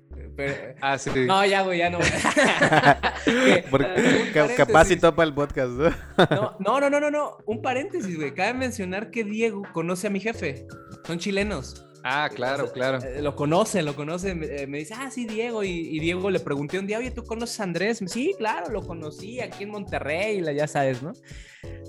[0.81, 1.11] Ah, sí.
[1.27, 1.99] No, ya, güey, ya no.
[4.57, 5.91] capaz y topa el podcast, ¿no?
[6.61, 6.81] ¿no?
[6.81, 8.35] No, no, no, no, Un paréntesis, güey.
[8.35, 10.67] Cabe mencionar que Diego conoce a mi jefe.
[11.05, 11.86] Son chilenos.
[12.09, 12.99] Ah, claro, claro.
[13.03, 14.31] Eh, lo conoce, lo conoce.
[14.31, 15.65] Eh, me, dice, ah, sí, Diego.
[15.65, 18.01] Y, Diego le pregunté un día, oye, ¿tú conoces a Andrés?
[18.07, 21.13] Sí, claro, lo conocí aquí en Monterrey, ya sabes, ¿no?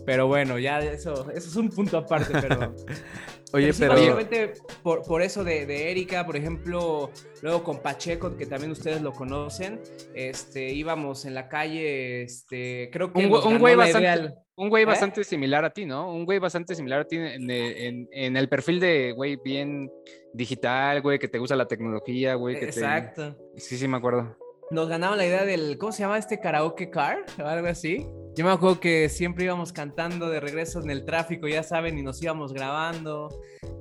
[0.08, 2.76] Pero bueno, ya eso, eso es un punto aparte, pero.
[3.54, 3.94] Oye, pero.
[3.94, 9.02] Obviamente, por, por, eso de, de, Erika, por ejemplo, luego con Pacheco, que también ustedes
[9.02, 9.80] lo conocen,
[10.16, 13.26] este, íbamos en la calle, este, creo que.
[13.26, 14.34] Un, güey bastante.
[14.58, 14.86] Un güey ¿Eh?
[14.88, 16.12] bastante similar a ti, ¿no?
[16.12, 19.90] Un güey bastante similar a ti en, en, en el perfil de güey bien
[20.34, 22.56] digital, güey, que te gusta la tecnología, güey.
[22.56, 23.36] Exacto.
[23.56, 24.36] Sí, sí, me acuerdo.
[24.72, 27.24] Nos ganaban la idea del, ¿cómo se llama este karaoke car?
[27.40, 28.06] O algo así.
[28.36, 32.04] Yo me acuerdo que siempre íbamos cantando de regreso en el tráfico, ya saben, y
[32.04, 33.30] nos íbamos grabando,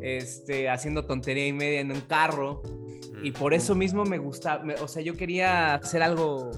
[0.01, 2.62] este, haciendo tontería y media en un carro.
[3.23, 6.53] Y por eso mismo me gustaba, o sea, yo quería hacer algo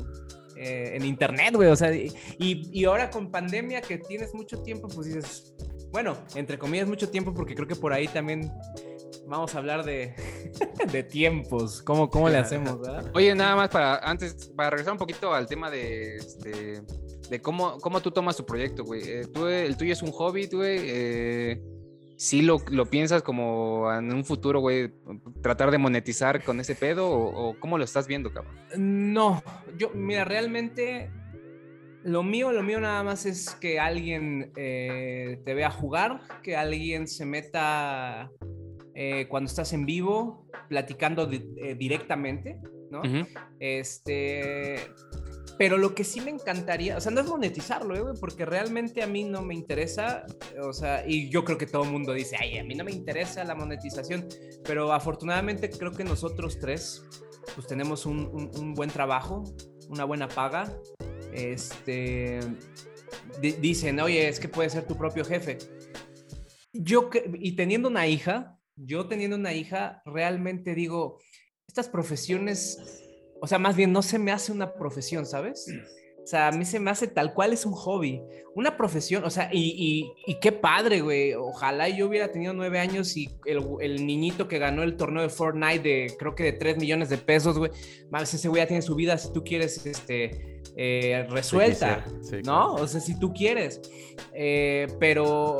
[0.58, 4.88] eh, en internet, güey, o sea, y, y ahora con pandemia que tienes mucho tiempo,
[4.88, 5.54] pues dices,
[5.90, 8.50] bueno, entre comillas mucho tiempo, porque creo que por ahí también
[9.26, 10.14] vamos a hablar de,
[10.92, 13.10] de tiempos, ¿Cómo, cómo le hacemos, ¿verdad?
[13.14, 16.82] Oye, nada más para antes, para regresar un poquito al tema de, este,
[17.28, 19.02] de cómo, cómo tú tomas tu proyecto, güey.
[19.04, 21.60] Eh, tú, el tuyo es un hobby, tú, eh,
[22.18, 24.92] ¿sí lo, lo, piensas como en un futuro, güey,
[25.40, 28.54] tratar de monetizar con ese pedo o, o, cómo lo estás viendo, cabrón?
[28.76, 29.42] No,
[29.78, 31.10] yo, mira, realmente
[32.02, 37.06] lo mío, lo mío nada más es que alguien eh, te vea jugar, que alguien
[37.06, 38.30] se meta
[38.94, 43.02] eh, cuando estás en vivo, platicando eh, directamente, ¿no?
[43.60, 44.76] Este.
[45.58, 49.24] Pero lo que sí me encantaría, o sea, no es monetizarlo, porque realmente a mí
[49.24, 50.24] no me interesa,
[50.62, 52.92] o sea, y yo creo que todo el mundo dice, ay, a mí no me
[52.92, 54.28] interesa la monetización,
[54.64, 57.04] pero afortunadamente creo que nosotros tres,
[57.56, 59.42] pues tenemos un buen trabajo,
[59.88, 60.72] una buena paga,
[61.32, 62.40] este,
[63.60, 65.58] dicen, oye, es que puedes ser tu propio jefe.
[66.72, 71.18] Yo, y teniendo una hija, yo teniendo una hija, realmente digo,
[71.66, 73.04] estas profesiones,
[73.40, 75.66] o sea, más bien no se me hace una profesión, ¿sabes?
[76.22, 78.20] O sea, a mí se me hace tal cual es un hobby,
[78.54, 81.32] una profesión, o sea, y, qué padre, güey.
[81.32, 85.78] Ojalá yo hubiera tenido nueve años y el, niñito que ganó el torneo de Fortnite
[85.78, 87.70] de, creo que de tres millones de pesos, güey.
[88.10, 92.04] Más ese güey ya tiene su vida, si tú quieres, este, eh, resuelta,
[92.44, 92.74] ¿no?
[92.74, 93.80] O sea, si tú quieres.
[94.34, 95.56] Eh, pero,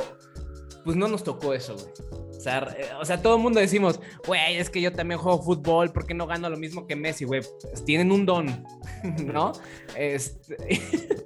[0.85, 2.28] pues no nos tocó eso, güey.
[2.39, 5.43] O sea, eh, o sea, todo el mundo decimos, güey, es que yo también juego
[5.43, 7.41] fútbol, ¿por qué no gano lo mismo que Messi, güey?
[7.69, 8.65] Pues tienen un don,
[9.25, 9.51] ¿no?
[9.97, 10.55] Este,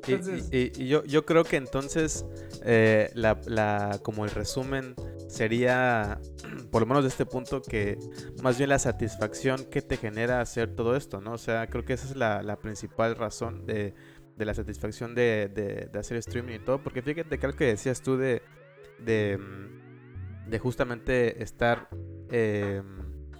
[0.52, 2.26] y, yo, yo creo que entonces,
[2.66, 4.96] eh, la, como el resumen
[5.28, 6.20] sería,
[6.72, 8.00] por lo menos de este punto, que
[8.42, 11.34] más bien la satisfacción que te genera hacer todo esto, ¿no?
[11.34, 13.94] O sea, creo que esa es la, principal razón de,
[14.36, 18.42] la satisfacción de, hacer streaming y todo, porque fíjate que algo que decías tú de
[19.38, 19.83] mm,
[20.48, 21.90] de justamente estar
[22.30, 22.82] eh,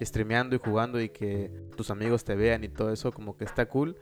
[0.02, 3.68] streameando y jugando y que tus amigos te vean y todo eso, como que está
[3.68, 3.98] cool.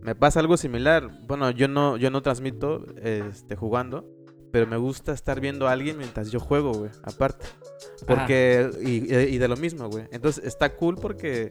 [0.00, 1.10] Me pasa algo similar.
[1.26, 4.06] Bueno, yo no, yo no transmito este, jugando,
[4.54, 7.44] pero me gusta estar viendo a alguien mientras yo juego, güey, aparte.
[8.06, 10.06] Porque, y, de lo mismo, güey.
[10.12, 11.50] Entonces está cool porque,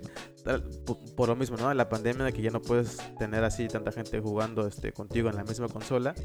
[1.17, 1.73] por, lo mismo, ¿no?
[1.73, 5.35] La pandemia de que ya no puedes tener así tanta gente jugando este, contigo en
[5.35, 6.15] la misma consola,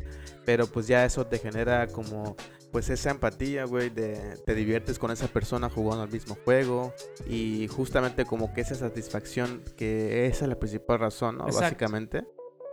[0.45, 2.37] pero pues ya eso te genera como,
[2.71, 6.95] pues esa empatía, güey, de te diviertes con esa persona jugando al mismo juego
[7.27, 11.47] y justamente como que esa satisfacción, que esa es la principal razón, ¿no?
[11.47, 12.25] Básicamente,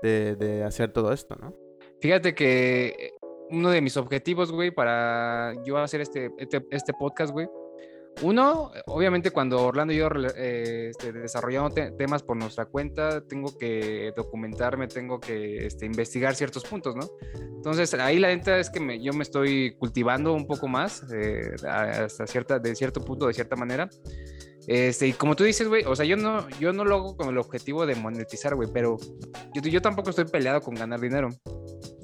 [0.03, 1.55] de, de hacer todo esto, ¿no?
[2.01, 3.15] Fíjate que
[3.49, 7.47] uno de mis objetivos, güey, para yo hacer este, este, este podcast, güey.
[8.21, 14.13] Uno, obviamente cuando Orlando y yo eh, este, desarrollamos temas por nuestra cuenta, tengo que
[14.15, 17.09] documentarme, tengo que este, investigar ciertos puntos, ¿no?
[17.33, 21.55] Entonces ahí la neta es que me, yo me estoy cultivando un poco más, eh,
[21.67, 23.89] hasta cierta, de cierto punto, de cierta manera.
[24.67, 27.29] Este, y como tú dices, güey, o sea, yo no, yo no lo hago con
[27.29, 28.97] el objetivo de monetizar, güey, pero
[29.53, 31.29] yo, yo tampoco estoy peleado con ganar dinero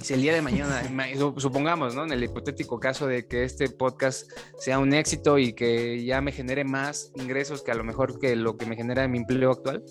[0.01, 0.81] si el día de mañana,
[1.37, 2.03] supongamos, ¿no?
[2.03, 6.31] En el hipotético caso de que este podcast sea un éxito y que ya me
[6.31, 9.51] genere más ingresos que a lo mejor que lo que me genera en mi empleo
[9.51, 9.83] actual,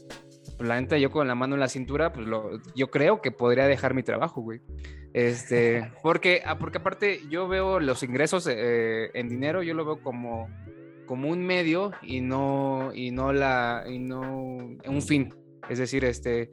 [0.56, 3.30] pues la neta yo con la mano en la cintura, pues lo, yo creo que
[3.30, 4.61] podría dejar mi trabajo, güey.
[5.12, 10.02] Este, porque, ah, porque aparte yo veo los ingresos eh, en dinero, yo lo veo
[10.02, 10.48] como,
[11.11, 15.35] como un medio y no, y no la, y no un fin.
[15.68, 16.53] Es decir, este,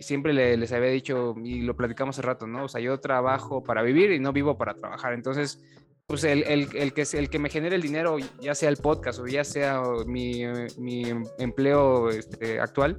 [0.00, 2.64] siempre les había dicho, y lo platicamos hace rato, ¿no?
[2.64, 5.14] O sea, yo trabajo para vivir y no vivo para trabajar.
[5.14, 5.64] Entonces,
[6.06, 9.18] pues el, el, el, que, el que me genere el dinero, ya sea el podcast
[9.18, 10.42] o ya sea mi,
[10.76, 11.04] mi
[11.38, 12.98] empleo este, actual,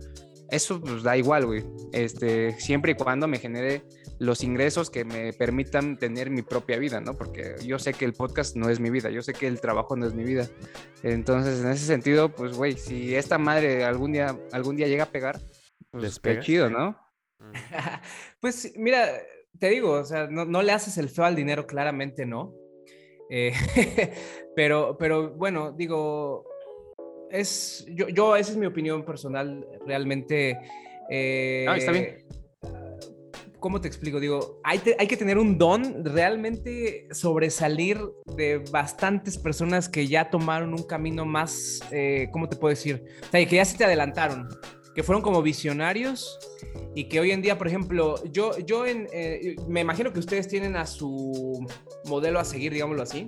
[0.50, 1.64] eso pues da igual, güey.
[1.94, 3.84] Este, siempre y cuando me genere
[4.22, 7.18] los ingresos que me permitan tener mi propia vida, ¿no?
[7.18, 9.96] Porque yo sé que el podcast no es mi vida, yo sé que el trabajo
[9.96, 10.48] no es mi vida.
[11.02, 15.12] Entonces, en ese sentido, pues, güey, si esta madre algún día, algún día llega a
[15.12, 15.40] pegar,
[15.90, 16.96] pues qué chido, ¿no?
[18.40, 19.10] Pues mira,
[19.58, 22.54] te digo, o sea, no, le haces el feo al dinero, claramente no.
[23.28, 23.54] Eh,
[24.56, 26.46] pero, pero bueno, digo,
[27.32, 30.60] es, yo, yo, esa es mi opinión personal, realmente.
[31.10, 32.24] Eh, ah, está bien.
[33.62, 34.20] ¿Cómo te explico?
[34.20, 38.02] Digo, hay, que tener un don, realmente sobresalir
[38.36, 43.06] de bastantes personas que ya tomaron un camino más, eh, ¿cómo te puedo decir?
[43.22, 44.50] O sea, que ya se te adelantaron
[44.94, 46.40] que fueron como visionarios
[46.96, 50.48] y que hoy en día, por ejemplo, yo, yo en, eh, me imagino que ustedes
[50.48, 51.66] tienen a su
[52.06, 53.28] modelo a seguir, digámoslo así,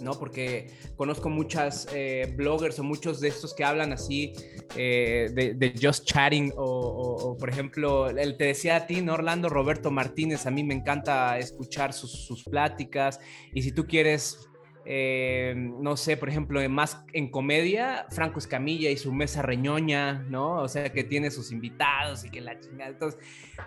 [0.00, 0.12] ¿no?
[0.18, 4.32] Porque conozco muchas eh, bloggers o muchos de estos que hablan así
[4.76, 9.14] eh, de, just chatting o, por ejemplo, el te decía a ti, ¿no?
[9.14, 13.20] Orlando Roberto Martínez, a mí me encanta escuchar sus, sus pláticas
[13.52, 14.46] y si tú quieres
[14.88, 20.62] eh, no sé, por ejemplo, más en comedia, Franco Escamilla y su mesa reñoña, ¿no?
[20.62, 22.92] O sea, que tiene sus invitados y que la chingada.
[22.92, 23.20] Entonces,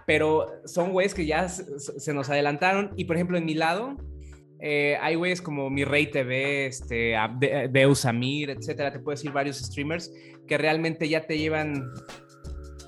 [0.07, 2.93] pero son güeyes que ya se, nos adelantaron.
[2.95, 3.97] Y por ejemplo, en mi lado,
[4.61, 7.15] Eh, hay güeyes como Mi Rey TV, este,
[7.69, 8.91] Deus Amir, etcétera.
[8.91, 10.11] Te puedo decir varios streamers
[10.47, 11.91] que realmente ya te llevan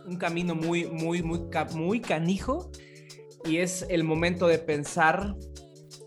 [0.05, 1.41] un camino muy, muy, muy,
[1.73, 2.71] muy canijo.
[3.45, 5.35] Y es el momento de pensar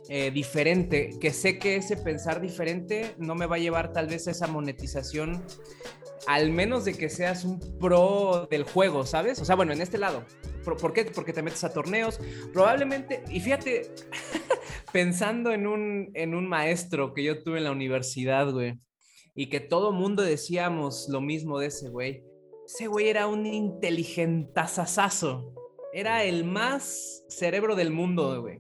[0.09, 4.29] eh, diferente, que sé que ese pensar diferente no me va a llevar tal vez
[4.29, 5.43] a esa monetización,
[6.27, 9.41] al menos de que seas un pro del juego, ¿sabes?
[9.41, 10.25] O sea, bueno, en este lado.
[10.65, 11.05] ¿Por qué?
[11.05, 12.21] Porque te metes a torneos.
[12.53, 13.91] Probablemente, y fíjate,
[14.93, 18.79] pensando en un, en un maestro que yo tuve en la universidad, güey,
[19.35, 22.25] y que todo mundo decíamos lo mismo de ese güey.
[22.67, 25.53] Ese güey era un inteligentazazazo.
[25.93, 28.59] Era el más cerebro del mundo, güey.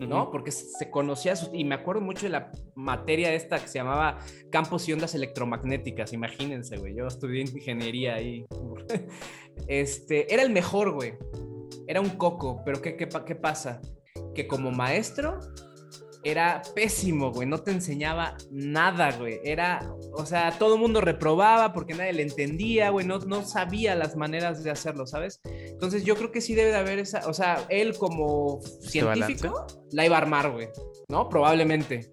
[0.00, 0.30] ¿No?
[0.30, 4.18] Porque se conocía, y me acuerdo mucho de la materia esta que se llamaba
[4.50, 8.46] campos y ondas electromagnéticas, imagínense, güey, yo estudié ingeniería ahí.
[9.68, 11.14] Este, era el mejor, güey,
[11.86, 13.80] era un coco, pero ¿qué, qué, qué pasa?
[14.34, 15.38] Que como maestro
[16.24, 17.46] era pésimo, güey.
[17.46, 19.40] No te enseñaba nada, güey.
[19.44, 23.06] Era, o sea, todo el mundo reprobaba porque nadie le entendía, güey.
[23.06, 25.40] No, no sabía las maneras de hacerlo, ¿sabes?
[25.44, 30.06] Entonces yo creo que sí debe de haber esa, o sea, él como científico la
[30.06, 30.68] iba a armar, güey.
[31.08, 31.28] ¿No?
[31.28, 32.10] Probablemente.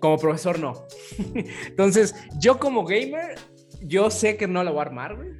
[0.00, 0.84] Como profesor, no.
[1.66, 3.36] Entonces, yo como gamer,
[3.80, 5.30] yo sé que no la voy a armar, güey.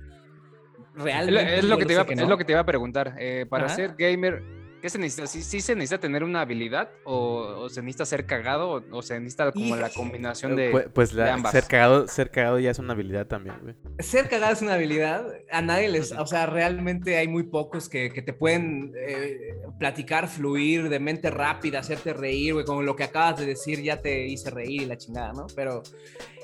[0.95, 1.59] Realmente.
[1.59, 3.15] Es lo, que te, iba, es lo que te iba a preguntar.
[3.19, 4.43] Eh, para ser gamer,
[4.87, 5.27] ¿Qué se necesita?
[5.27, 9.75] ¿Sí, se necesita tener una habilidad o, se necesita ser cagado o, se necesita como
[9.75, 11.51] la combinación de, pues, pues ambas?
[11.51, 13.75] Ser cagado, ser cagado ya es una habilidad también, güey.
[13.99, 15.27] Ser cagado es una habilidad.
[15.51, 20.89] A nadie les, o sea, realmente hay muy pocos que, te pueden eh, platicar, fluir
[20.89, 24.51] de mente rápida, hacerte reír, güey, como lo que acabas de decir ya te hice
[24.51, 25.49] reír y la chingada, ¿no?
[25.57, 25.83] Pero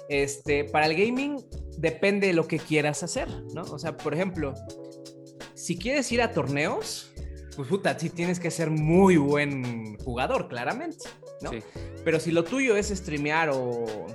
[0.08, 1.36] este, para el gaming
[1.78, 3.62] depende de lo que quieras hacer, ¿no?
[3.62, 4.52] O sea, por ejemplo,
[5.54, 7.12] si quieres ir a torneos,
[7.56, 11.04] pues puta, sí tienes que ser muy buen jugador, claramente,
[11.40, 11.50] ¿no?
[11.50, 11.58] Sí.
[12.04, 14.06] Pero si lo tuyo es streamear o,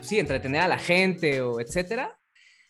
[0.00, 2.18] sí, entretener a la gente o etcétera,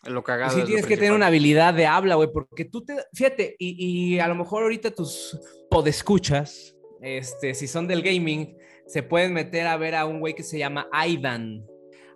[0.05, 0.55] lo cagado.
[0.55, 4.19] Sí tienes que tener una habilidad de habla, güey, porque tú te, fíjate, y, y,
[4.19, 8.55] a lo mejor ahorita tus podescuchas, este, si son del gaming,
[8.87, 11.65] se pueden meter a ver a un güey que se llama Aidan.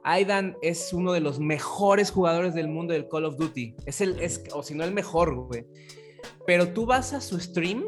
[0.04, 3.76] Aidan es uno de los mejores jugadores del mundo del Call of Duty.
[3.86, 5.66] Es el, es, o si no el mejor, güey.
[6.46, 7.86] Pero tú vas a su stream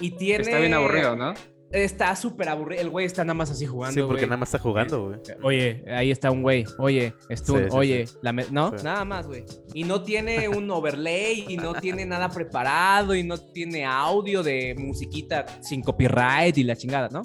[0.00, 0.44] y tiene.
[0.44, 1.34] Está bien aburrido, ¿no?
[1.70, 2.80] Está súper aburrido.
[2.80, 4.00] El güey está nada más así jugando.
[4.00, 5.20] Sí, porque nada más está jugando, güey.
[5.42, 6.64] Oye, ahí está un güey.
[6.78, 8.70] Oye, Stun, oye, La ¿no?
[8.70, 9.44] Nada más, güey.
[9.74, 14.74] Y no tiene un overlay y no tiene nada preparado y no tiene audio de
[14.78, 17.22] musiquita sin copyright y la chingada, ¿no?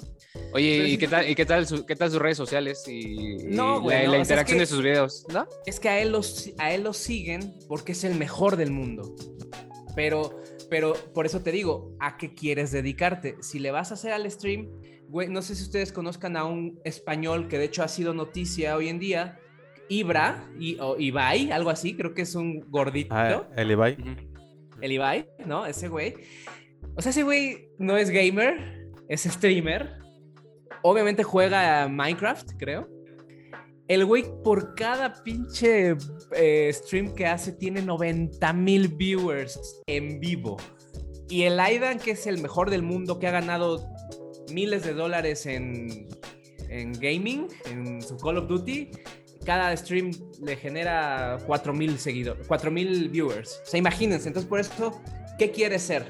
[0.52, 4.06] Oye, ¿y qué tal, y qué tal, qué tal sus redes sociales y, no, güey,
[4.06, 5.24] la, interacción de sus videos?
[5.32, 5.46] ¿no?
[5.64, 9.14] Es que a él, los, a él los siguen porque es el mejor del mundo.
[9.94, 10.36] Pero,
[10.70, 13.36] pero por eso te digo, ¿a qué quieres dedicarte?
[13.40, 14.68] Si le vas a hacer al stream,
[15.08, 18.76] güey, no sé si ustedes conozcan a un español que de hecho ha sido noticia
[18.76, 19.38] hoy en día,
[19.88, 23.14] Ibra, y, o Ibai, algo así, creo que es un gordito.
[23.14, 23.96] Ah, el Ibai.
[24.80, 25.66] El Ibai, ¿no?
[25.66, 26.14] Ese güey.
[26.96, 29.98] O sea, ese güey no es gamer, es streamer.
[30.82, 32.88] Obviamente juega Minecraft, creo.
[33.86, 35.94] El güey por cada pinche
[36.34, 40.56] eh, stream que hace tiene 90 mil viewers en vivo.
[41.28, 43.86] Y el Aidan, que es el mejor del mundo, que ha ganado
[44.52, 46.08] miles de dólares en,
[46.68, 48.90] en gaming, en su Call of Duty,
[49.44, 53.60] cada stream le genera 4 mil seguidores, 4 mil viewers.
[53.64, 54.28] O sea, imagínense.
[54.28, 55.00] Entonces, por eso,
[55.38, 56.06] ¿qué quiere ser?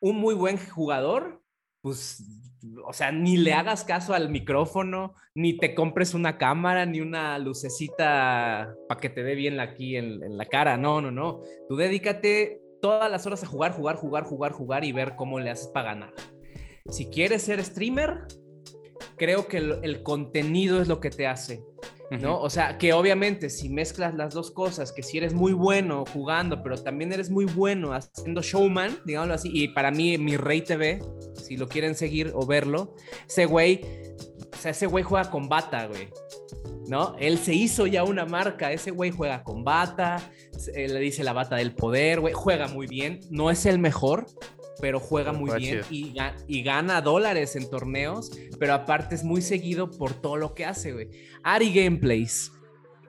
[0.00, 1.42] ¿Un muy buen jugador?
[1.82, 2.24] Pues
[2.84, 7.38] o sea, ni le hagas caso al micrófono, ni te compres una cámara, ni una
[7.38, 10.76] lucecita para que te dé bien aquí en, la cara.
[10.76, 11.40] No, no, no.
[11.68, 15.50] Tú dedícate todas las horas a jugar, jugar, jugar, jugar, jugar y ver cómo le
[15.50, 16.14] haces para ganar.
[16.88, 18.26] Si quieres ser streamer,
[19.16, 21.64] creo que el contenido es lo que te hace.
[22.10, 22.40] ¿No?
[22.40, 26.62] O sea, que obviamente si mezclas las dos cosas, que si eres muy bueno jugando,
[26.62, 31.02] pero también eres muy bueno haciendo showman, digámoslo así, y para mí mi Rey TV,
[31.34, 32.94] si lo quieren seguir o verlo,
[33.28, 33.80] ese güey,
[34.52, 36.08] o sea, ese güey juega con bata, güey.
[36.88, 37.16] ¿No?
[37.18, 40.30] Él se hizo ya una marca, ese güey juega con bata,
[40.72, 44.26] le dice la bata del poder, güey, juega muy bien, no es el mejor,
[44.80, 46.14] pero juega muy bien y,
[46.46, 50.92] y, gana dólares en torneos, pero aparte es muy seguido por todo lo que hace,
[50.92, 51.10] güey.
[51.42, 52.52] Ari Gameplays,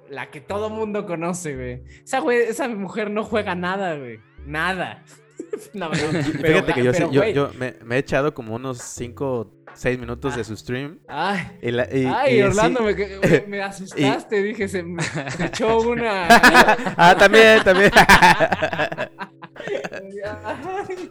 [0.10, 1.84] la que todo mundo conoce, güey.
[2.04, 4.20] Esa, esa mujer no juega nada, güey.
[4.46, 5.04] Nada.
[5.74, 10.36] no, Fíjate que yo, yo, yo me, me, he echado como unos 5, 6 minutos
[10.36, 11.00] de su stream.
[11.08, 12.94] Ay, ay Orlando, me,
[13.48, 14.42] me, asustaste.
[14.42, 15.04] Dije, se me
[15.40, 16.28] echó una.
[16.98, 17.92] ah, también, también.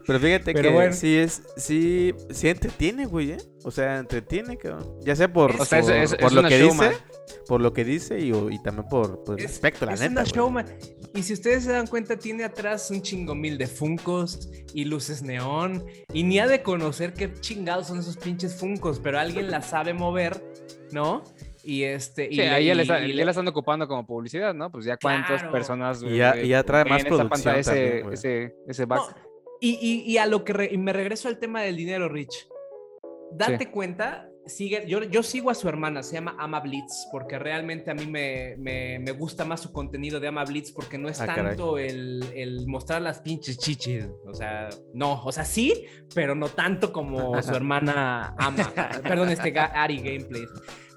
[0.06, 3.38] Pero fíjate que sí es, sí, sí entretiene, güey, ¿eh?
[3.64, 4.98] O sea, entretiene, cabrón.
[5.02, 6.90] Ya sea por, por, lo que dice,
[7.46, 10.12] por lo que dice y, y también por, por el aspecto, la es neta.
[10.12, 10.66] Una showman.
[11.14, 15.22] Y si ustedes se dan cuenta, tiene atrás un chingo mil de funcos y luces
[15.22, 15.84] neón.
[16.12, 19.94] Y ni ha de conocer qué chingados son esos pinches funcos, pero alguien la sabe
[19.94, 20.42] mover,
[20.92, 21.24] ¿no?
[21.66, 22.32] Y este.
[22.32, 22.82] y ahí ya, le,
[23.28, 24.70] están ocupando como publicidad, ¿no?
[24.70, 26.00] Pues ya cuántas personas.
[26.00, 27.56] Y ya, y trae más producción.
[27.56, 29.16] ese, ese, ese back.
[29.60, 32.48] y, y, a lo que me regreso al tema del dinero, Rich.
[33.32, 37.90] Date cuenta, sigue, yo, yo sigo a su hermana, se llama Ama Blitz, porque realmente
[37.90, 41.20] a mí me, me, me gusta más su contenido de Ama Blitz, porque no es
[41.20, 44.06] ah, tanto el, el, mostrar las pinches chichis.
[44.24, 48.72] O sea, no, o sea, sí, pero no tanto como su hermana Ama.
[49.02, 50.44] Perdón, este Ari Gameplay.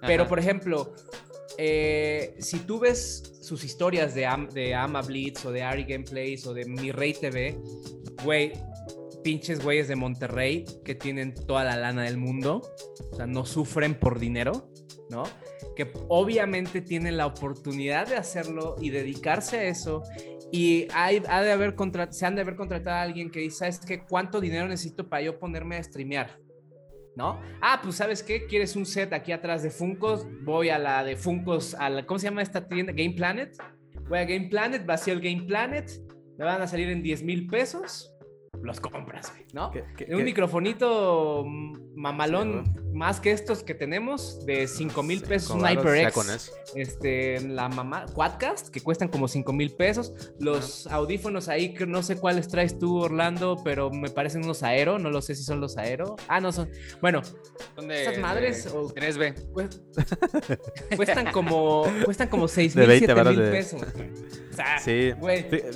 [0.02, 0.94] Pero, por ejemplo,
[1.58, 6.54] eh, si tú ves sus historias de, de Ama Blitz o de Ari Gameplays o
[6.54, 7.60] de Mi Rey TV,
[8.24, 8.54] güey,
[9.24, 12.62] pinches güeyes de Monterrey que tienen toda la lana del mundo,
[13.12, 14.70] o sea, no sufren por dinero,
[15.10, 15.24] ¿no?
[15.76, 20.04] Que obviamente tienen la oportunidad de hacerlo y dedicarse a eso.
[20.52, 21.76] Y hay, ha de haber
[22.12, 24.04] se han de haber contratado a alguien que dice, ¿sabes qué?
[24.04, 26.40] ¿Cuánto dinero necesito para yo ponerme a streamear?
[27.16, 27.42] ¿No?
[27.62, 28.46] Ah, pues ¿sabes qué?
[28.46, 30.26] ¿Quieres un set aquí atrás de Funcos?
[30.44, 32.94] Voy a la de Funcos, a la, ¿cómo se llama esta tienda?
[32.94, 33.56] Game Planet.
[34.08, 35.90] Voy a Game Planet, vacío el Game Planet,
[36.38, 38.16] me van a salir en 10 mil pesos
[38.62, 39.72] los compras, ¿no?
[40.10, 41.46] un microfonito
[42.00, 46.52] mamalón más que estos que tenemos de 5 mil pesos, un HyperX.
[46.76, 50.14] Este, la mamá, Quadcast, que cuestan como 5 mil pesos.
[50.40, 54.98] Los audífonos ahí, que no sé cuáles traes tú, Orlando, pero me parecen unos Aero,
[54.98, 56.16] no lo sé si son los Aero.
[56.28, 56.70] Ah, no son.
[57.02, 57.22] Bueno,
[57.78, 58.74] estas madres.
[58.74, 59.52] 3B.
[59.54, 59.82] Pues,
[60.96, 63.82] cuestan como, cuestan como 6 mil, 7 mil pesos.
[64.84, 65.14] sí,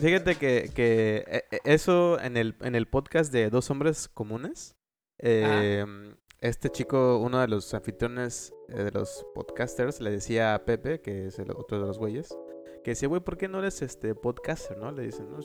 [0.01, 4.75] fíjate que, que, eh, eh, eso en el, en el podcast de Dos Hombres Comunes,
[5.19, 6.12] em,
[6.43, 11.27] este chico, uno de los anfitriones eh, de los podcasters, le decía a Pepe, que
[11.27, 12.37] es el otro de los güeyes,
[12.83, 14.91] que decía, güey, ¿por qué no eres este podcaster, no?
[14.91, 15.37] Le dicen, no,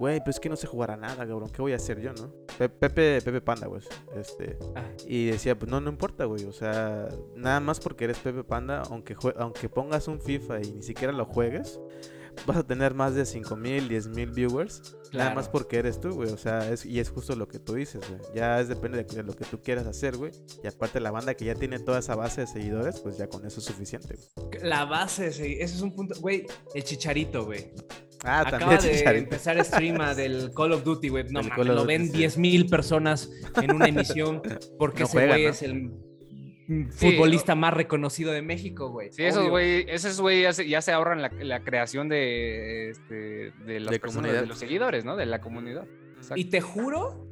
[0.00, 2.12] güey, pues es que no sé jugar a nada, cabrón, ¿qué voy a hacer yo,
[2.12, 2.32] no?
[2.58, 3.82] Pepe, Pepe Panda, güey,
[4.16, 4.82] este, ah.
[5.06, 8.82] y decía, pues no, no importa, güey, o sea, nada más porque eres Pepe Panda,
[8.90, 11.78] aunque, aunque pongas un FIFA y ni siquiera lo juegues,
[12.46, 14.96] vas a tener más de 5 mil, 10 mil viewers.
[15.12, 16.30] Nada más porque eres tú, güey.
[16.30, 18.20] O sea, es, y es justo lo que tú dices, güey.
[18.34, 20.32] Ya es depende de, lo que tú quieras hacer, güey.
[20.62, 23.46] Y aparte la banda que ya tiene toda esa base de seguidores, pues ya con
[23.46, 24.62] eso es suficiente, güey.
[24.62, 25.56] La base, sí.
[25.58, 26.46] Eso es un punto, güey.
[26.74, 27.72] El chicharito, güey.
[28.24, 31.24] Ah, Acaba de empezar stream del Call of Duty, güey.
[31.30, 33.30] No, mames, lo ven 10 mil personas
[33.62, 34.42] en una emisión
[34.78, 35.92] porque ese güey es el
[36.90, 39.12] futbolista más reconocido de México, güey.
[39.12, 44.32] Sí, esos güey, esos güey ya, se, ahorran la, creación de, este, de las personas,
[44.32, 45.16] de los seguidores, ¿no?
[45.16, 45.86] De la comunidad.
[46.34, 47.30] Y te juro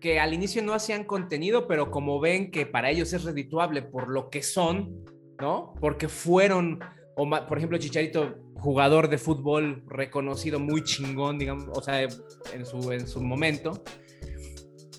[0.00, 4.08] que al inicio no hacían contenido, pero como ven que para ellos es redituable por
[4.08, 5.04] lo que son,
[5.40, 5.74] ¿no?
[5.80, 6.80] Porque fueron,
[7.16, 12.92] o, por ejemplo, Chicharito, jugador de fútbol reconocido muy chingón, digamos, o sea, en su,
[12.92, 13.82] en su momento,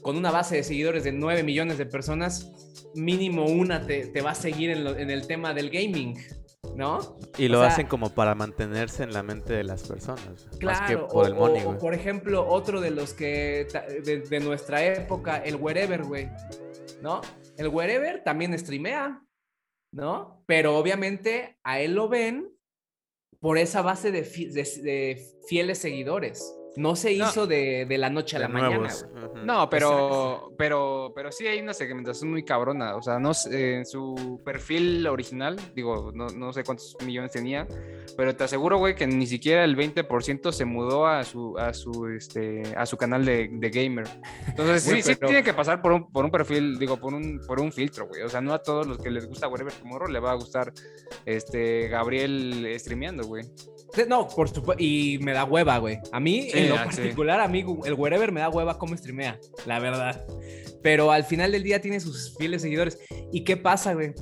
[0.01, 2.51] con una base de seguidores de 9 millones de personas,
[2.95, 6.17] mínimo una te, va a seguir en, el tema del gaming,
[6.75, 7.17] ¿no?
[7.37, 10.47] Y lo hacen como para mantenerse en la mente de las personas.
[10.59, 13.67] Claro, más que por el money, o, por ejemplo, otro de los que
[14.03, 16.29] de, nuestra época, el Wherever, güey.
[17.01, 17.21] ¿No?
[17.57, 19.21] El Wherever también streamea,
[19.91, 20.43] ¿no?
[20.47, 22.51] Pero obviamente a él lo ven
[23.39, 26.55] por esa base de, de fieles seguidores.
[26.77, 28.89] No se hizo de, la noche a la mañana.
[29.43, 32.95] No, pero, pero, pero sí hay una segmentación muy cabrona.
[32.95, 37.67] O sea, no en su perfil original, digo, no, sé cuántos millones tenía,
[38.17, 42.07] pero te aseguro, güey, que ni siquiera el 20% se mudó a su, a su,
[42.07, 44.07] este, a su canal de, gamer.
[44.47, 47.59] Entonces, sí, sí tiene que pasar por un, por un perfil, digo, por un, por
[47.59, 48.21] un filtro, güey.
[48.21, 50.71] O sea, no a todos los que les gusta Whatever Tomorrow le va a gustar
[51.25, 53.45] este Gabriel streameando, güey.
[54.07, 54.83] No, por supuesto.
[54.83, 55.99] Y me da hueva, güey.
[56.11, 59.79] A mí, en lo particular, a mí, el wherever me da hueva cómo streamea, la
[59.79, 60.25] verdad.
[60.81, 62.99] Pero al final del día tiene sus fieles seguidores.
[63.31, 64.13] ¿Y qué pasa, güey?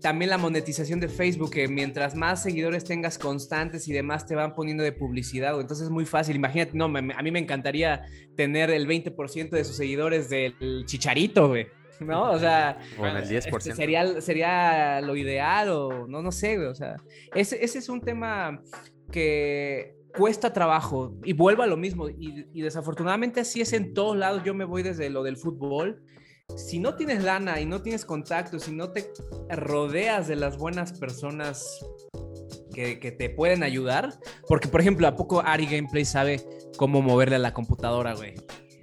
[0.00, 4.54] También la monetización de Facebook, que mientras más seguidores tengas constantes y demás, te van
[4.54, 5.62] poniendo de publicidad, güey.
[5.62, 6.36] Entonces es muy fácil.
[6.36, 8.02] Imagínate, no, a mí me encantaría
[8.36, 11.66] tener el 20% de sus seguidores del chicharito, güey.
[12.00, 12.30] ¿no?
[12.30, 13.56] O sea, el 10%.
[13.58, 16.68] Este, sería, sería lo ideal o no, no sé, güey.
[16.68, 16.96] O sea,
[17.34, 18.62] ese, ese es un tema
[19.12, 24.42] que cuesta trabajo y vuelvo a lo mismo y, desafortunadamente así es en todos lados,
[24.44, 26.02] yo me voy desde lo del fútbol.
[26.56, 29.12] Si no tienes lana y no tienes contactos, si no te
[29.48, 31.78] rodeas de las buenas personas
[32.74, 36.44] que, te pueden ayudar, porque por ejemplo, ¿a poco Ari Gameplay sabe
[36.76, 38.34] cómo moverle a la computadora, güey.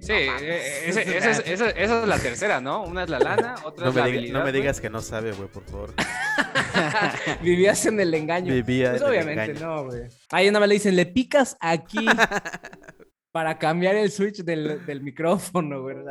[0.08, 2.82] Sí, eh, esa, es, la tercera, ¿no?
[2.82, 5.32] Una es la lana, otra no es la habilidad, No me digas que no sabe,
[5.32, 5.92] güey, por favor.
[7.42, 8.54] Vivías en el engaño.
[8.54, 10.04] Vivía pues obviamente no, güey.
[10.30, 12.06] Ahí nada más le dicen, le picas aquí
[13.32, 15.96] para cambiar el switch del, del micrófono, güey.
[15.96, 16.04] No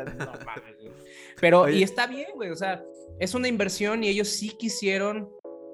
[1.41, 2.83] Pero, y está bien, güey, o sea,
[3.19, 5.27] es una inversión y ellos sí quisieron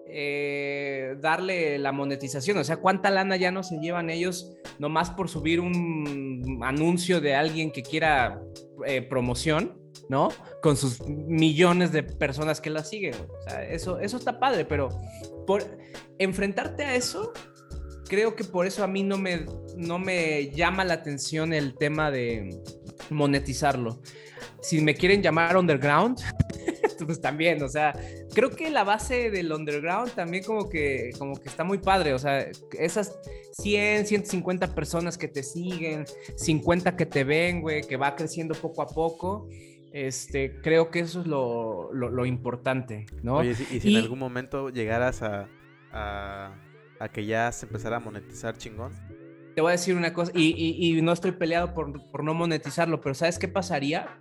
[0.07, 2.57] eh, darle la monetización.
[2.57, 7.35] O sea, ¿cuánta lana ya no se llevan ellos nomás por subir un anuncio de
[7.35, 8.41] alguien que quiera
[8.85, 9.79] eh, promoción,
[10.09, 10.29] ¿no?
[10.61, 13.15] Con sus millones de personas que la siguen.
[13.15, 14.89] O sea, eso, eso está padre, pero
[15.47, 15.63] por
[16.19, 17.31] enfrentarte a eso,
[18.07, 19.45] creo que por eso a mí no me,
[19.75, 22.61] no me llama la atención el tema de
[23.09, 24.01] monetizarlo.
[24.61, 26.19] Si me quieren llamar underground,
[27.07, 27.93] pues también, o sea,
[28.33, 32.19] creo que la base del underground también como que, como que está muy padre, o
[32.19, 32.47] sea,
[32.77, 33.19] esas
[33.53, 38.81] 100, 150 personas que te siguen, 50 que te ven, güey, que va creciendo poco
[38.81, 39.47] a poco,
[39.93, 43.37] este, creo que eso es lo, lo, importante, ¿no?
[43.37, 45.47] Oye, y si en algún momento llegaras a,
[45.91, 46.55] a,
[46.99, 48.91] a, que ya se empezara a monetizar chingón.
[49.53, 52.33] Te voy a decir una cosa, y, y, y no estoy peleado por, por no
[52.33, 54.19] monetizarlo, pero ¿sabes qué pasaría?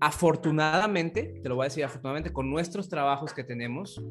[0.00, 4.02] Afortunadamente, te lo voy a decir afortunadamente, con nuestros trabajos que tenemos,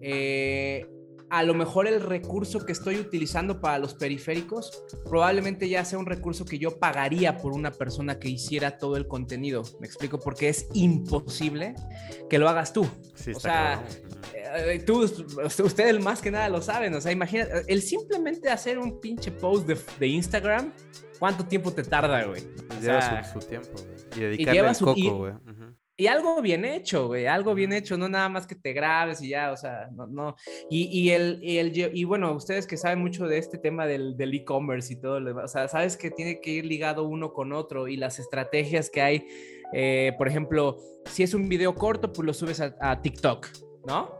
[0.00, 0.86] eh,
[1.30, 6.06] a lo mejor el recurso que estoy utilizando para los periféricos probablemente ya sea un
[6.06, 9.62] recurso que yo pagaría por una persona que hiciera todo el contenido.
[9.80, 11.74] Me explico, porque es imposible
[12.30, 12.82] que lo hagas tú.
[12.82, 13.84] o sea,
[14.56, 16.94] eh, tú, ustedes más que nada lo saben.
[16.94, 20.72] O sea, imagina, el simplemente hacer un pinche post de, Instagram,
[21.18, 22.42] ¿cuánto tiempo te tarda, güey?
[22.80, 23.72] lleva su, tiempo,
[24.16, 25.32] Y dedicarle el coco, güey.
[25.96, 29.28] Y algo bien hecho, güey, algo bien hecho, no nada más que te grabes y
[29.28, 30.34] ya, o sea, no, no.
[30.68, 34.34] Y, y el, y, el, y bueno, ustedes que saben mucho de este tema del
[34.34, 37.96] e-commerce y todo, o sea, sabes que tiene que ir ligado uno con otro y
[37.96, 39.26] las estrategias que hay,
[39.72, 43.46] eh, por ejemplo, si es un video corto, pues lo subes a, a TikTok,
[43.86, 44.10] ¿no?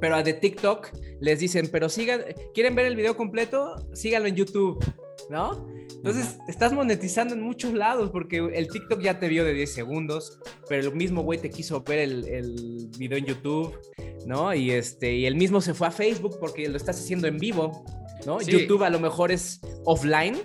[0.00, 0.90] Pero a de TikTok
[1.20, 2.22] les dicen, pero sigan,
[2.52, 3.76] ¿quieren ver el video completo?
[3.92, 4.84] Síganlo en YouTube,
[5.30, 5.68] ¿no?
[5.96, 10.38] Entonces, estás monetizando en muchos lados porque el TikTok ya te vio de 10 segundos,
[10.68, 13.78] pero el mismo güey te quiso ver el, el, video en YouTube,
[14.26, 14.54] ¿no?
[14.54, 17.84] Y, este, y el mismo se fue a Facebook porque lo estás haciendo en vivo,
[18.26, 18.40] ¿no?
[18.40, 20.36] YouTube a lo mejor es offline,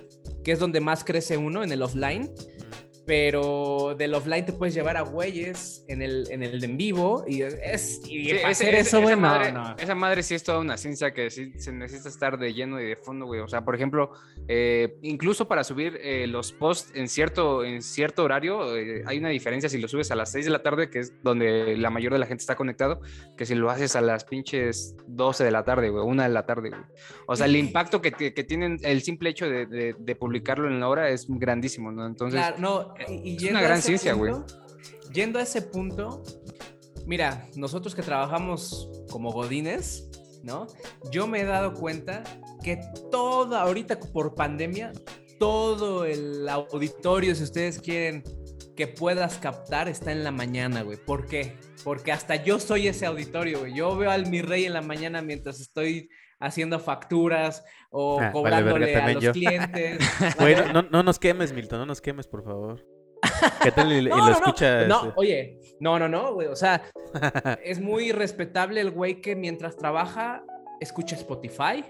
[0.44, 2.30] que es donde más crece uno, en el offline
[3.08, 7.40] pero del offline te puedes llevar a güeyes en el, en el en vivo y
[7.40, 11.52] es y hacer eso, güey, no, Esa madre sí es toda una ciencia que sí
[11.56, 13.40] se necesita estar de lleno y de fondo, güey.
[13.40, 14.12] O sea, por ejemplo,
[14.46, 19.30] eh, incluso para subir eh, los posts en cierto, en cierto horario, eh, hay una
[19.30, 22.16] diferencia si lo subes a las 6 de la tarde, que es donde la mayoría
[22.16, 23.00] de la gente está conectado,
[23.38, 26.44] que si lo haces a las pinches 12 de la tarde, güey, 1 de la
[26.44, 26.82] tarde, güey.
[27.26, 30.78] O sea, el impacto que, que, tienen el simple hecho de, de, de, publicarlo en
[30.78, 32.06] la hora es grandísimo, ¿no?
[32.06, 32.38] Entonces...
[32.38, 34.34] Claro, no, es una gran ciencia, güey.
[35.12, 36.22] Yendo a ese punto,
[37.06, 40.10] mira, nosotros que trabajamos como godines,
[40.42, 40.66] ¿no?
[41.10, 42.22] Yo me he dado cuenta
[42.62, 42.80] que
[43.10, 44.92] todo, ahorita por pandemia,
[45.38, 48.22] todo el auditorio, si ustedes quieren
[48.76, 50.98] que puedas captar, está en la mañana, güey.
[50.98, 51.56] ¿Por qué?
[51.82, 53.74] Porque hasta yo soy ese auditorio, güey.
[53.74, 58.94] Yo veo al mi rey en la mañana mientras estoy haciendo facturas o ah, cobrándole
[58.94, 59.98] a los clientes.
[60.38, 62.84] Güey, no, no, nos quemes, Milton, no nos quemes, por favor.
[63.62, 64.86] ¿Qué tal y, lo escucha?
[64.86, 65.12] No, este?
[65.16, 66.48] oye, no, no, no, güey.
[66.48, 66.82] O sea,
[67.64, 70.44] es muy respetable el güey que mientras trabaja
[70.80, 71.84] escucha Spotify.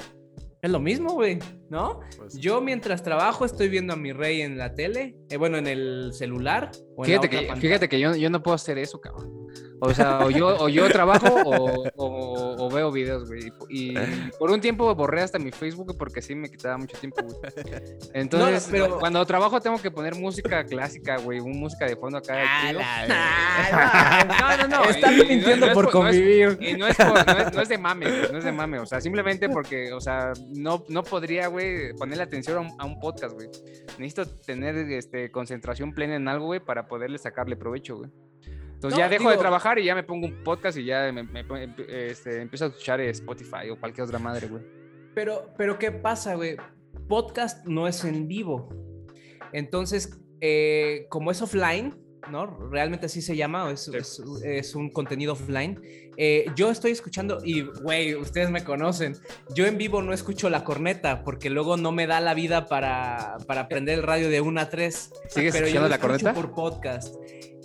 [0.60, 1.38] Es lo mismo, güey,
[1.70, 2.00] ¿no?
[2.16, 5.68] Pues yo mientras trabajo estoy viendo a mi rey en la tele, eh, bueno, en
[5.68, 6.72] el celular.
[6.96, 9.47] O en fíjate, que, fíjate que yo, yo no puedo hacer eso, cabrón.
[9.80, 11.26] O sea, o yo, o yo trabajo
[11.96, 13.52] o, veo videos, güey.
[13.68, 13.94] Y
[14.38, 17.38] por un tiempo borré hasta mi Facebook porque sí me quitaba mucho tiempo, güey.
[18.12, 18.98] Entonces, pero...
[18.98, 22.34] cuando trabajo tengo que poner música clásica, güey, un música de fondo acá.
[22.38, 24.24] Ah,
[24.58, 24.90] no, no, no.
[24.90, 26.58] Están mintiendo por convivir.
[26.60, 28.78] Y no es, no, es, de mame, no es de mame.
[28.80, 33.34] O sea, simplemente porque, o sea, no, no podría, güey, ponerle atención a un, podcast,
[33.34, 33.48] güey.
[33.98, 38.10] Necesito tener este, concentración plena en algo, güey, para poderle sacarle provecho, güey.
[38.78, 41.26] Entonces ya dejo de trabajar y ya me pongo un podcast y ya me,
[41.88, 44.62] este, empiezo a escuchar Spotify o cualquier otra madre, güey.
[45.16, 46.56] Pero, pero ¿qué pasa, güey?
[47.08, 48.68] Podcast no es en vivo.
[49.52, 51.96] Entonces, eh, como es offline,
[52.30, 52.46] ¿no?
[52.70, 53.90] Realmente así se llama, es,
[54.44, 55.80] es, un contenido offline.
[56.16, 59.16] Eh, yo estoy escuchando, y güey, ustedes me conocen,
[59.56, 63.38] yo en vivo no escucho la corneta porque luego no me da la vida para,
[63.48, 64.94] para prender el radio de 1 a 3.
[65.30, 66.32] ¿Sigues pero escuchando yo la corneta?
[66.32, 67.16] por podcast.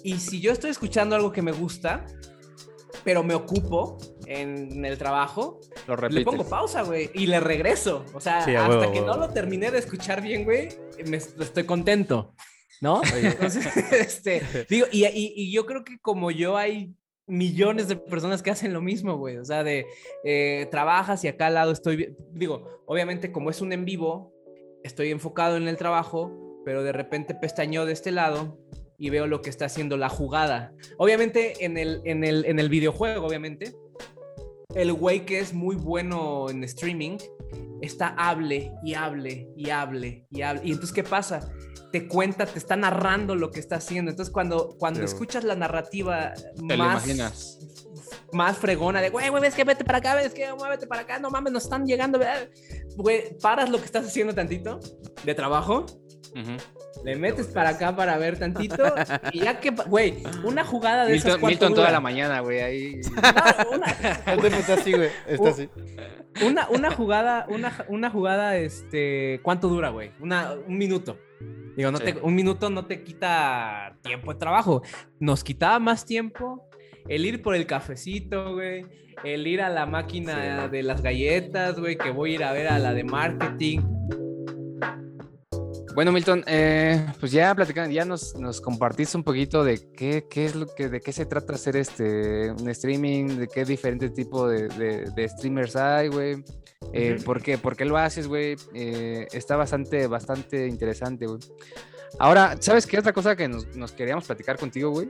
[0.04, 2.06] Y si yo estoy escuchando algo que me gusta,
[3.04, 3.98] pero me ocupo,
[4.28, 5.60] en el trabajo,
[6.10, 8.06] le pongo pausa, güey, y le regreso.
[8.14, 10.70] O sea, hasta que no lo terminé de escuchar bien, güey,
[11.08, 12.34] me, estoy contento,
[12.82, 13.02] ¿no?
[13.16, 16.94] Entonces, este, digo, y, y, yo creo que como yo hay
[17.26, 19.38] millones de personas que hacen lo mismo, güey.
[19.38, 19.86] O sea, de
[20.24, 24.34] eh, trabajas y acá al lado estoy, digo, obviamente como es un en vivo,
[24.84, 28.60] estoy enfocado en el trabajo, pero de repente pestañeo de este lado
[29.04, 30.72] y veo lo que está haciendo la jugada.
[30.98, 33.76] Obviamente en el, en el, en el videojuego, obviamente,
[34.76, 37.18] el güey que es muy bueno en streaming
[37.82, 40.62] está hable y hable y hable y hable.
[40.64, 41.52] Y entonces, ¿qué pasa?
[41.92, 44.10] Te cuenta, te está narrando lo que está haciendo.
[44.10, 47.60] Entonces, cuando, cuando escuchas la narrativa más,
[48.32, 51.20] más fregona de, güey, güey, ves que vete para acá, ves que muévete para acá,
[51.20, 52.22] no mames, nos están llegando,
[52.96, 54.80] güey, paras lo que estás haciendo tantito
[55.26, 55.86] de trabajo.
[57.04, 58.96] Le metes para acá para ver tantito
[59.34, 63.02] y ya que, güey, una jugada de Milton, esas Milton toda la mañana, güey, ahí.
[63.74, 63.86] una,
[64.58, 65.70] está así, güey, está así.
[66.46, 70.12] Una, una jugada, una, una jugada, este, ¿cuánto dura, güey?
[70.22, 71.18] Una, un minuto.
[71.76, 74.82] Digo, no te, un minuto no te quita tiempo de trabajo.
[75.20, 76.70] Nos quitaba más tiempo
[77.10, 78.86] el ir por el cafecito, güey.
[79.24, 82.68] El ir a la máquina de las galletas, güey, que voy a ir a ver
[82.68, 83.82] a la de marketing
[85.96, 90.46] bueno, Milton, eh, pues ya platicando, ya nos, nos, compartiste un poquito de qué, qué,
[90.46, 94.48] es lo que, de qué se trata hacer este un streaming, de qué diferente tipo
[94.48, 96.44] de, de, streamers hay, güey.
[96.94, 97.58] Eh, ¿por, qué?
[97.58, 98.56] ¿Por qué lo haces, güey?
[98.74, 101.40] Eh, está bastante, bastante interesante, güey.
[102.20, 105.10] Ahora, ¿sabes qué otra cosa que nos, nos queríamos platicar contigo, güey?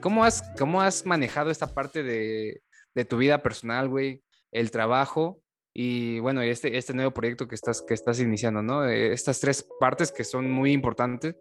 [0.00, 2.62] ¿cómo, has, ¿Cómo has manejado esta parte de,
[2.94, 4.22] de tu vida personal, güey?
[4.52, 5.39] El trabajo
[5.72, 8.88] y bueno, este, este nuevo proyecto que estás, que estás iniciando, ¿no?
[8.88, 11.36] Eh, estas tres partes que son muy importantes.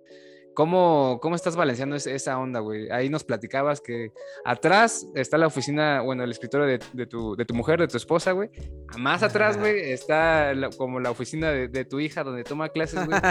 [0.53, 2.89] ¿Cómo, ¿Cómo estás balanceando esa onda, güey?
[2.91, 4.11] Ahí nos platicabas que
[4.43, 7.97] atrás está la oficina, bueno, el escritorio de, de, tu, de tu, mujer, de tu
[7.97, 8.49] esposa, güey.
[8.97, 13.19] Más atrás, güey, está como la oficina de, tu hija donde toma clases, güey.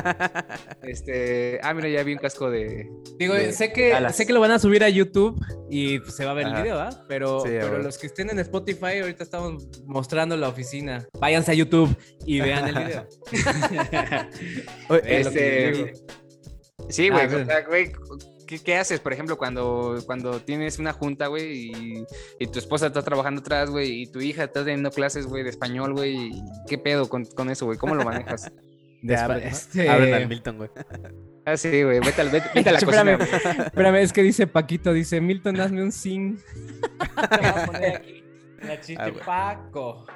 [0.82, 2.88] Este, ah, mira, ya vi un casco de...
[3.18, 5.38] Digo, sé, que, sé que lo van a subir a YouTube
[5.68, 6.90] y se va a ver el video, ¿ah?
[7.08, 11.06] Pero, pero los que estén en Spotify, ahorita estamos mostrando la oficina.
[11.18, 11.94] Váyanse a YouTube
[12.24, 13.06] y vean el video.
[15.04, 15.92] este...
[16.88, 17.92] Sí, güey, ah, güey,
[18.46, 21.72] ¿qué, haces, por ejemplo, cuando, cuando tienes una junta, güey,
[22.38, 25.50] y, tu esposa está trabajando atrás, güey, y tu hija está teniendo clases, güey, de
[25.50, 26.32] español, güey,
[26.66, 27.78] ¿qué pedo con, con eso, güey?
[27.78, 28.50] ¿Cómo lo manejas?
[29.42, 29.88] este...
[29.88, 30.70] al Milton, güey.
[31.44, 34.92] Ah, sí, güey, vete, al, vete, a la cocina, espérame, espérame, es que dice Paquito,
[34.92, 36.38] dice, Milton, hazme un sing.
[37.30, 38.24] Te voy a poner aquí.
[38.60, 40.06] La chiste ah, Paco.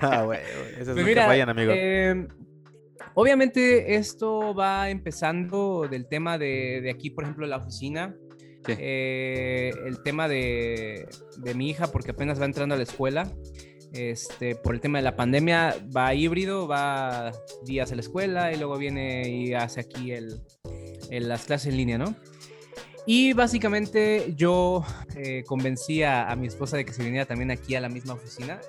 [0.00, 0.40] ah, güey,
[0.78, 1.72] eso es pues vayan, amigo.
[1.74, 2.28] Eh,
[3.18, 8.14] Obviamente esto va empezando del tema de, aquí, por ejemplo, la oficina.
[8.68, 11.08] Eh, el tema de,
[11.54, 13.32] mi hija, porque apenas va entrando a la escuela.
[13.92, 17.32] Este, por el tema de la pandemia, va híbrido, va
[17.64, 20.42] días a la escuela y luego viene y hace aquí el,
[21.08, 22.14] las clases en línea, ¿no?
[23.06, 24.84] Y básicamente yo
[25.16, 28.12] eh, convencí a, a, mi esposa de que se viniera también aquí a la misma
[28.12, 28.60] oficina.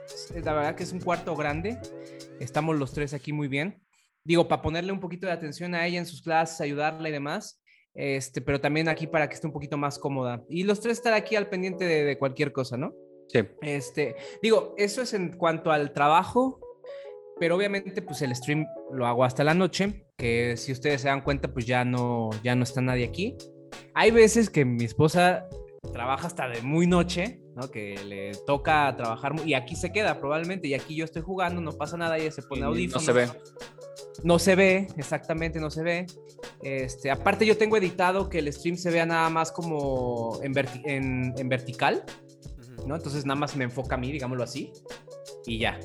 [0.42, 1.78] La verdad que es un cuarto grande,
[2.40, 3.86] estamos los tres aquí muy bien
[4.28, 7.62] digo, para ponerle un poquito de atención a ella en sus clases, ayudarla y demás,
[7.96, 10.44] este, pero también aquí para que esté un poquito más cómoda.
[10.50, 12.94] Y los tres estar aquí al pendiente de, cualquier cosa, ¿no?
[13.30, 13.40] Sí.
[13.62, 16.60] Este, digo, eso es en cuanto al trabajo,
[17.40, 21.22] pero obviamente pues el stream lo hago hasta la noche, que si ustedes se dan
[21.22, 23.38] cuenta pues ya no, ya no está nadie aquí.
[23.94, 25.48] Hay veces que mi esposa
[25.94, 27.72] trabaja hasta de muy noche, ¿no?
[27.72, 31.72] Que le toca trabajar y aquí se queda probablemente y aquí yo estoy jugando, no
[31.72, 33.08] pasa nada, ella se pone audífonos.
[33.08, 33.28] No se ve.
[34.24, 36.06] No se ve, exactamente, no se ve.
[36.64, 40.54] Este, aparte yo tengo editado que el stream se vea nada más como en,
[41.38, 42.04] en, vertical,
[42.86, 42.96] ¿no?
[42.96, 44.72] Entonces nada más me enfoca a mí, digámoslo así,
[45.46, 45.80] y ya.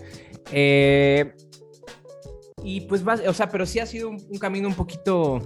[0.51, 1.33] Eh,
[2.65, 5.41] y pues, o sea, pero sí ha sido un, camino un poquito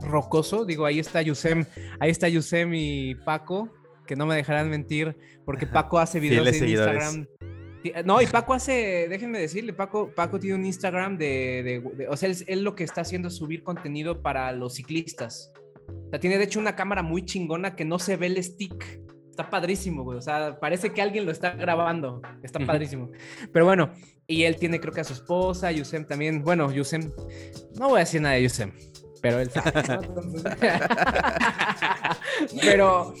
[0.00, 0.64] rocoso.
[0.64, 1.64] Digo, ahí está Yusem,
[2.00, 3.70] ahí está Yusem y Paco,
[4.06, 7.26] que no me dejarán mentir, porque Paco hace videos en Instagram
[8.04, 12.62] no, y Paco hace, déjenme decirle, Paco, Paco tiene un Instagram de, o sea, él,
[12.62, 15.52] lo que está haciendo es subir contenido para los ciclistas.
[15.88, 19.00] O sea, tiene de hecho una cámara muy chingona que no se ve el stick.
[19.30, 20.18] Está padrísimo, güey.
[20.18, 22.22] O sea, parece que alguien lo está grabando.
[22.42, 23.10] Está padrísimo.
[23.52, 23.92] Pero bueno,
[24.26, 26.42] y él tiene creo que a su esposa, Yusem también.
[26.42, 27.12] Bueno, Yusem,
[27.78, 28.72] no voy a decir nada de Yusem,
[29.20, 29.50] pero él
[32.62, 33.14] pero,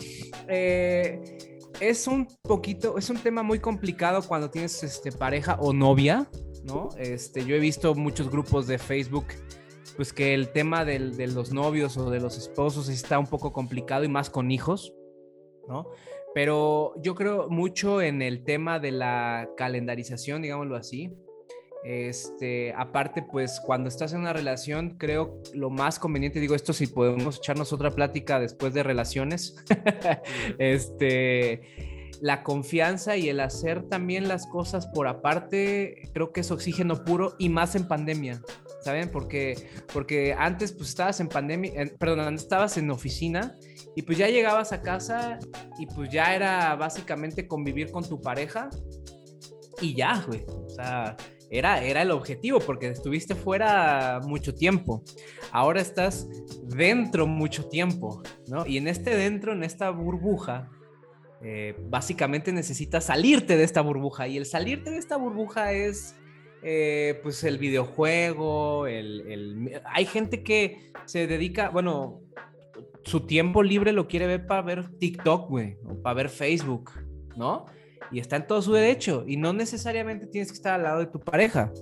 [0.48, 1.38] eh,
[1.80, 6.28] es un poquito, es un tema muy complicado cuando tienes este, pareja o novia,
[6.64, 6.88] ¿no?
[6.98, 9.26] Este, yo he visto muchos grupos de Facebook,
[9.96, 14.04] pues que el tema de los novios o de los esposos está un poco complicado
[14.04, 14.94] y más con hijos,
[15.68, 15.86] ¿no?
[16.34, 21.16] Pero yo creo mucho en el tema de la calendarización, digámoslo así.
[21.86, 26.88] Este, aparte, pues cuando estás en una relación, creo lo más conveniente, digo esto si
[26.88, 29.54] podemos echarnos otra plática después de relaciones,
[30.58, 37.04] este, la confianza y el hacer también las cosas por aparte, creo que es oxígeno
[37.04, 38.42] puro y más en pandemia.
[38.82, 39.08] ¿Saben?
[39.08, 43.54] Porque, porque antes pues estabas en pandemia, perdón, estabas en oficina
[43.94, 45.38] y pues ya llegabas a casa
[45.78, 48.70] y pues ya era básicamente convivir con tu pareja
[49.80, 50.44] y ya, güey.
[50.48, 51.16] O sea,
[51.50, 55.02] era, era el objetivo porque estuviste fuera mucho tiempo.
[55.52, 56.28] Ahora estás
[56.64, 58.66] dentro mucho tiempo, ¿no?
[58.66, 60.70] Y en este dentro, en esta burbuja,
[61.42, 64.26] eh, básicamente necesitas salirte de esta burbuja.
[64.26, 66.16] Y el salirte de esta burbuja es,
[66.62, 72.22] eh, pues, el videojuego, el, Hay gente que se dedica, bueno,
[73.04, 76.90] su tiempo libre lo quiere ver para ver TikTok, güey, o para ver Facebook,
[77.36, 77.66] ¿no?
[78.10, 81.06] Y está en todo su derecho y no necesariamente tienes que estar al lado de
[81.06, 81.72] tu pareja,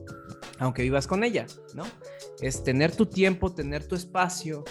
[0.58, 1.84] aunque vivas con ella, ¿no?
[2.40, 4.64] Es tener tu tiempo, tener tu espacio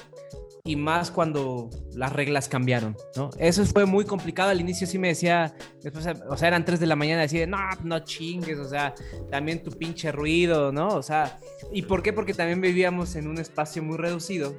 [0.65, 3.29] y más cuando las reglas cambiaron, ¿no?
[3.37, 6.87] Eso fue muy complicado al inicio, sí me decía, después, o sea, eran 3 de
[6.87, 8.95] la mañana, decía, no, no chingues, o sea,
[9.29, 10.87] también tu pinche ruido, ¿no?
[10.87, 11.37] O sea,
[11.73, 12.13] ¿y por qué?
[12.13, 14.57] Porque también vivíamos en un espacio muy reducido,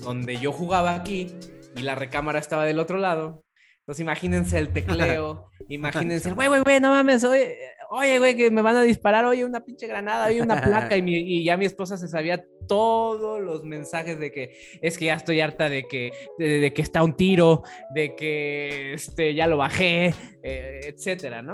[0.00, 1.34] donde yo jugaba aquí
[1.76, 3.42] y la recámara estaba del otro lado,
[3.90, 7.56] entonces imagínense el tecleo, imagínense, güey, güey, güey, no mames, oye,
[7.90, 11.42] oye, güey, que me van a disparar, oye, una pinche granada, oye, una placa, y,
[11.42, 15.68] ya mi esposa se sabía todos los mensajes de que es que ya estoy harta
[15.68, 20.14] de que, de, que está un tiro, de que este, ya lo bajé,
[20.44, 21.50] eh, etcétera, ¿no?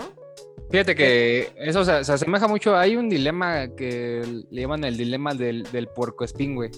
[0.69, 2.75] Fíjate que eso se, asemeja mucho.
[2.75, 4.21] Hay un dilema que
[4.51, 6.69] le llaman el dilema del, del puerco espín, güey.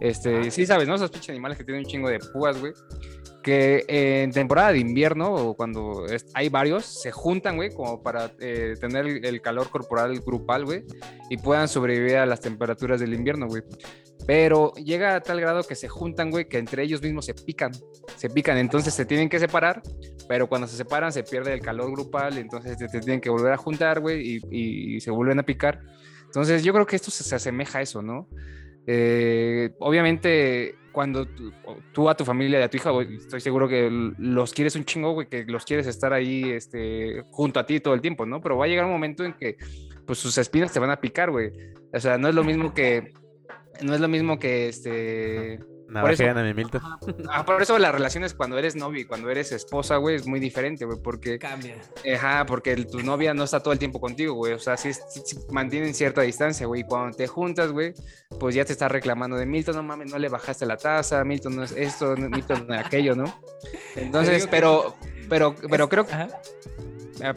[0.00, 0.94] Este, sí sabes, ¿no?
[0.94, 2.72] Esos pinches animales que tienen un chingo de púas, güey
[3.44, 8.74] que en temporada de invierno o cuando hay varios, se juntan, güey, como para eh,
[8.80, 10.84] tener el calor corporal grupal, güey,
[11.28, 13.62] y puedan sobrevivir a las temperaturas del invierno, güey.
[14.26, 17.72] Pero llega a tal grado que se juntan, güey, que entre ellos mismos se pican,
[18.16, 19.82] se pican, entonces se tienen que separar,
[20.26, 23.58] pero cuando se separan se pierde el calor grupal, entonces se, tienen que volver a
[23.58, 25.80] juntar, güey, y, se vuelven a picar.
[26.24, 28.26] Entonces yo creo que esto se, se asemeja a eso, ¿no?
[28.86, 31.26] Eh, obviamente cuando
[31.92, 35.12] tú, a tu familia y a tu hija, estoy seguro que los quieres un chingo,
[35.12, 38.40] güey, que los quieres estar ahí este, junto a ti todo el tiempo, ¿no?
[38.40, 39.56] Pero va a llegar un momento en que
[40.06, 41.50] pues sus espinas te van a picar, güey.
[41.92, 43.12] O sea, no es lo mismo que,
[43.82, 45.58] no es lo mismo que, este,
[46.00, 46.24] por eso,
[46.54, 46.80] Milton.
[47.30, 50.40] Ah, por eso las relaciones cuando eres novia y cuando eres esposa, güey, es muy
[50.40, 51.38] diferente, güey, porque...
[51.38, 51.76] Cambia.
[52.14, 54.90] Ajá, porque tu novia no está todo el tiempo contigo, güey, o sea, sí,
[55.50, 57.94] mantienen cierta distancia, güey, y cuando te juntas, güey,
[58.38, 61.56] pues ya te está reclamando de Milton, no mames, no le bajaste la taza, Milton
[61.56, 63.24] no es esto, Milton no es aquello, ¿no?
[63.96, 64.96] Entonces, pero,
[65.28, 66.14] pero, pero creo que...
[67.22, 67.34] Ah,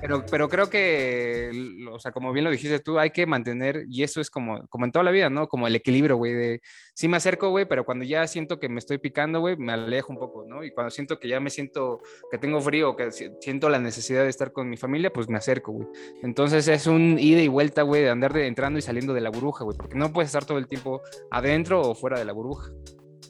[0.00, 1.50] pero, pero creo que,
[1.90, 4.84] o sea, como bien lo dijiste tú, hay que mantener, y eso es como, como
[4.84, 5.48] en toda la vida, ¿no?
[5.48, 6.60] Como el equilibrio, güey, de
[6.94, 10.12] sí me acerco, güey, pero cuando ya siento que me estoy picando, güey, me alejo
[10.12, 10.64] un poco, ¿no?
[10.64, 12.00] Y cuando siento que ya me siento
[12.30, 13.10] que tengo frío, que
[13.40, 15.88] siento la necesidad de estar con mi familia, pues me acerco, güey.
[16.22, 19.30] Entonces es un ida y vuelta, güey, de andar de, entrando y saliendo de la
[19.30, 21.00] burbuja, güey, porque no puedes estar todo el tiempo
[21.30, 22.70] adentro o fuera de la burbuja.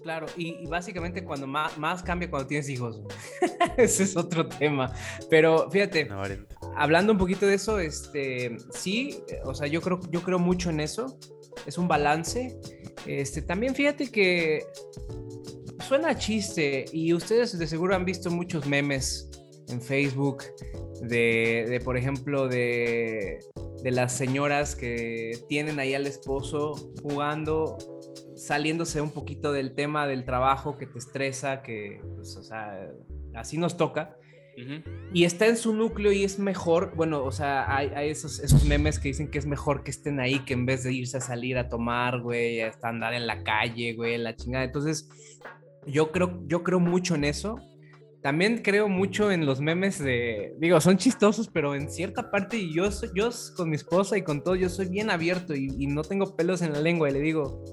[0.02, 3.00] Claro, y, básicamente cuando más, cambia cuando tienes hijos.
[3.76, 4.92] Ese es otro tema.
[5.30, 6.08] Pero fíjate,
[6.76, 10.80] hablando un poquito de eso, este, sí, o sea, yo creo, yo creo mucho en
[10.80, 11.18] eso.
[11.66, 12.58] Es un balance.
[13.06, 14.66] Este, también fíjate que
[15.86, 19.30] suena chiste y ustedes de seguro han visto muchos memes
[19.68, 20.44] en Facebook
[21.02, 23.38] de, de por ejemplo, de,
[23.82, 27.76] de las señoras que tienen ahí al esposo jugando
[28.46, 32.90] saliéndose un poquito del tema del trabajo que te estresa, que, pues, o sea,
[33.34, 34.16] así nos toca.
[35.14, 38.98] Y está en su núcleo y es mejor, bueno, o sea, hay, esos, esos, memes
[38.98, 41.56] que dicen que es mejor que estén ahí que en vez de irse a salir
[41.56, 44.64] a tomar, güey, a andar en la calle, güey, la chingada.
[44.64, 45.08] Entonces,
[45.86, 47.56] yo creo, yo creo mucho en eso.
[48.20, 52.74] También creo mucho en los memes de, digo, son chistosos, pero en cierta parte, y
[52.74, 56.02] yo, yo con mi esposa y con todo, yo soy bien abierto y, y no
[56.02, 57.64] tengo pelos en la lengua y le digo,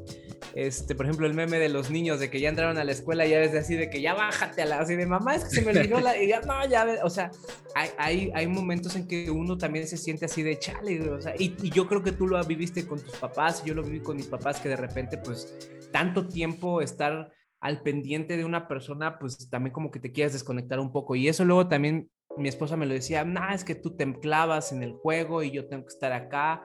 [0.56, 3.26] este, por ejemplo, el meme de los niños de que ya entraron a la escuela
[3.26, 5.62] ya desde así de que ya bájate a la así de mamá, es que se
[5.62, 7.32] me olvidó la y ya no, ya, o sea,
[7.76, 11.34] hay, hay, hay momentos en que uno también se siente así de chale, o sea,
[11.38, 14.28] y, yo creo que tú lo viviste con tus papás, yo lo viví con mis
[14.28, 15.56] papás que de repente pues
[15.92, 20.80] tanto tiempo estar al pendiente de una persona, pues también como que te quieres desconectar
[20.80, 21.16] un poco.
[21.16, 24.72] Y eso luego también mi esposa me lo decía, no, es que tú te clavas
[24.72, 26.64] en el juego y yo tengo que estar acá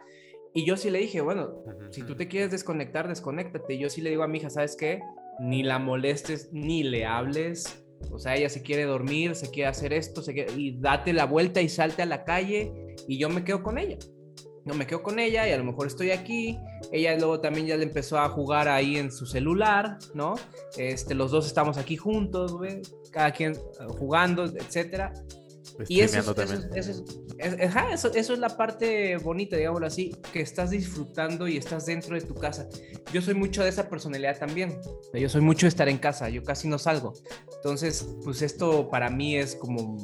[0.56, 3.74] y yo sí le dije, bueno, si tú te quieres desconectar, desconéctate.
[3.74, 5.00] Y yo sí le digo a mi hija, ¿sabes qué?
[5.40, 7.84] Ni la molestes, ni le hables.
[8.12, 11.60] O sea, ella se quiere dormir, se quiere hacer esto, se y date la vuelta
[11.60, 12.72] y salte a la calle
[13.08, 13.98] y yo me quedo con ella.
[14.64, 16.56] No me quedo con ella y a lo mejor estoy aquí.
[16.92, 20.36] Ella luego también ya le empezó a jugar ahí en su celular, ¿no?
[20.76, 22.80] Este, los dos estamos aquí juntos, güey,
[23.10, 23.56] cada quien eh,
[23.88, 25.12] jugando, etcétera.
[25.88, 27.02] Y eso es,
[27.92, 32.34] eso, es, la parte bonita, digámoslo así, que estás disfrutando y estás dentro de tu
[32.34, 32.68] casa.
[33.12, 34.78] Yo soy mucho de esa personalidad también.
[35.12, 37.14] Yo soy mucho de estar en casa, yo casi no salgo.
[37.56, 39.96] Entonces, pues esto para mí es como,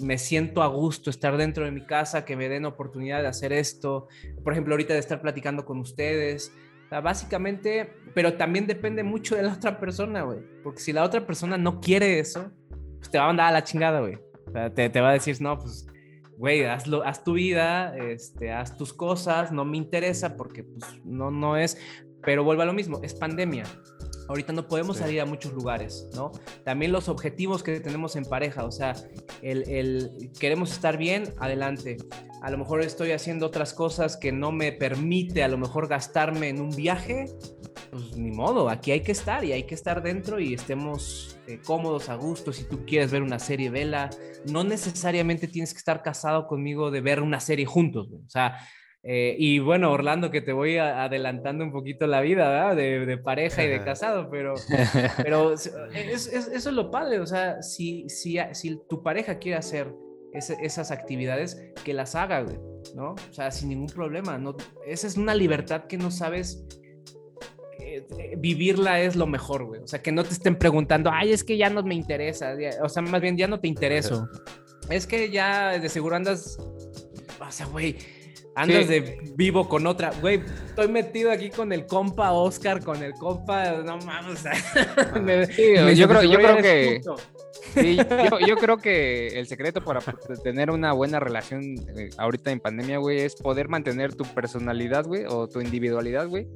[0.00, 3.52] me siento a gusto estar dentro de mi casa, que me den oportunidad de hacer
[3.52, 4.06] esto.
[4.44, 6.52] Por ejemplo, ahorita de estar platicando con ustedes.
[6.90, 10.38] básicamente, pero también depende mucho de la otra persona, güey.
[10.62, 12.52] Porque si la otra persona no quiere eso,
[12.98, 14.25] pues te va a mandar a la chingada, güey
[14.74, 15.86] te, va a decir, no, pues,
[16.38, 21.30] güey, hazlo, haz tu vida, este, haz tus cosas, no me interesa porque, pues, no,
[21.30, 21.78] no es,
[22.22, 23.64] pero vuelve a lo mismo, es pandemia.
[24.28, 26.32] Ahorita no podemos salir a muchos lugares, ¿no?
[26.64, 28.94] También los objetivos que tenemos en pareja, o sea,
[29.40, 31.96] el, el, queremos estar bien, adelante.
[32.42, 36.48] A lo mejor estoy haciendo otras cosas que no me permite a lo mejor gastarme
[36.48, 37.26] en un viaje,
[37.96, 41.60] pues ni modo, aquí hay que estar y hay que estar dentro y estemos eh,
[41.64, 42.52] cómodos, a gusto.
[42.52, 44.10] Si tú quieres ver una serie, vela.
[44.50, 48.58] No necesariamente tienes que estar casado conmigo de ver una serie juntos, o sea,
[49.08, 52.76] eh, y bueno, Orlando, que te voy adelantando un poquito la vida, ¿verdad?
[52.76, 54.54] De, pareja y de casado, pero,
[55.22, 55.66] pero es,
[56.26, 59.94] eso es lo padre, o sea, si, si, si tu pareja quiere hacer
[60.32, 62.58] esas actividades, que las haga, güey,
[62.94, 63.12] ¿no?
[63.12, 64.56] O sea, sin ningún problema, ¿no?
[64.84, 66.66] Esa es una libertad que no sabes
[67.96, 69.80] eh, vivirla es lo mejor, güey.
[69.82, 72.54] O sea, que no te estén preguntando, ay, es que ya no me interesa.
[72.82, 74.28] O sea, más bien ya no te intereso.
[74.90, 76.58] Es que ya de seguro andas.
[77.40, 77.96] O sea, güey.
[78.54, 80.12] Andas de vivo con otra.
[80.22, 83.82] Güey, estoy metido aquí con el compa Oscar, con el compa.
[83.82, 84.44] No mames.
[85.94, 87.00] yo, creo, yo creo que.
[87.74, 90.00] Sí, yo, yo, creo que el secreto para
[90.42, 95.24] tener una buena relación eh, ahorita en pandemia, güey, es poder mantener tu personalidad, güey,
[95.26, 96.46] o tu individualidad, güey,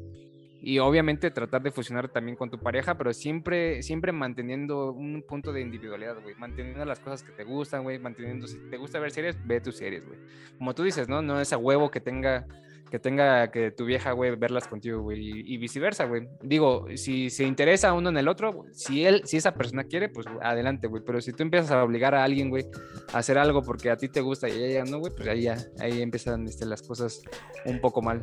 [0.62, 5.52] y obviamente tratar de fusionar también con tu pareja, pero siempre, siempre manteniendo un punto
[5.52, 9.10] de individualidad, güey, manteniendo las cosas que te gustan, güey, manteniendo, si te gusta ver
[9.10, 10.18] series, ve tus series, güey.
[10.58, 11.22] Como tú dices, ¿no?
[11.22, 12.46] No es a huevo que tenga
[12.90, 16.28] que tenga que tu vieja, güey, verlas contigo, güey, y, viceversa, güey.
[16.42, 20.26] Digo, si se interesa uno en el otro, si él, si esa persona quiere, pues
[20.42, 21.02] adelante, güey.
[21.04, 22.66] Pero si tú empiezas a obligar a alguien, güey,
[23.12, 25.42] a hacer algo porque a ti te gusta y a ella no, güey, pues ahí
[25.42, 27.22] ya, ahí empiezan este, las cosas
[27.64, 28.22] un poco mal.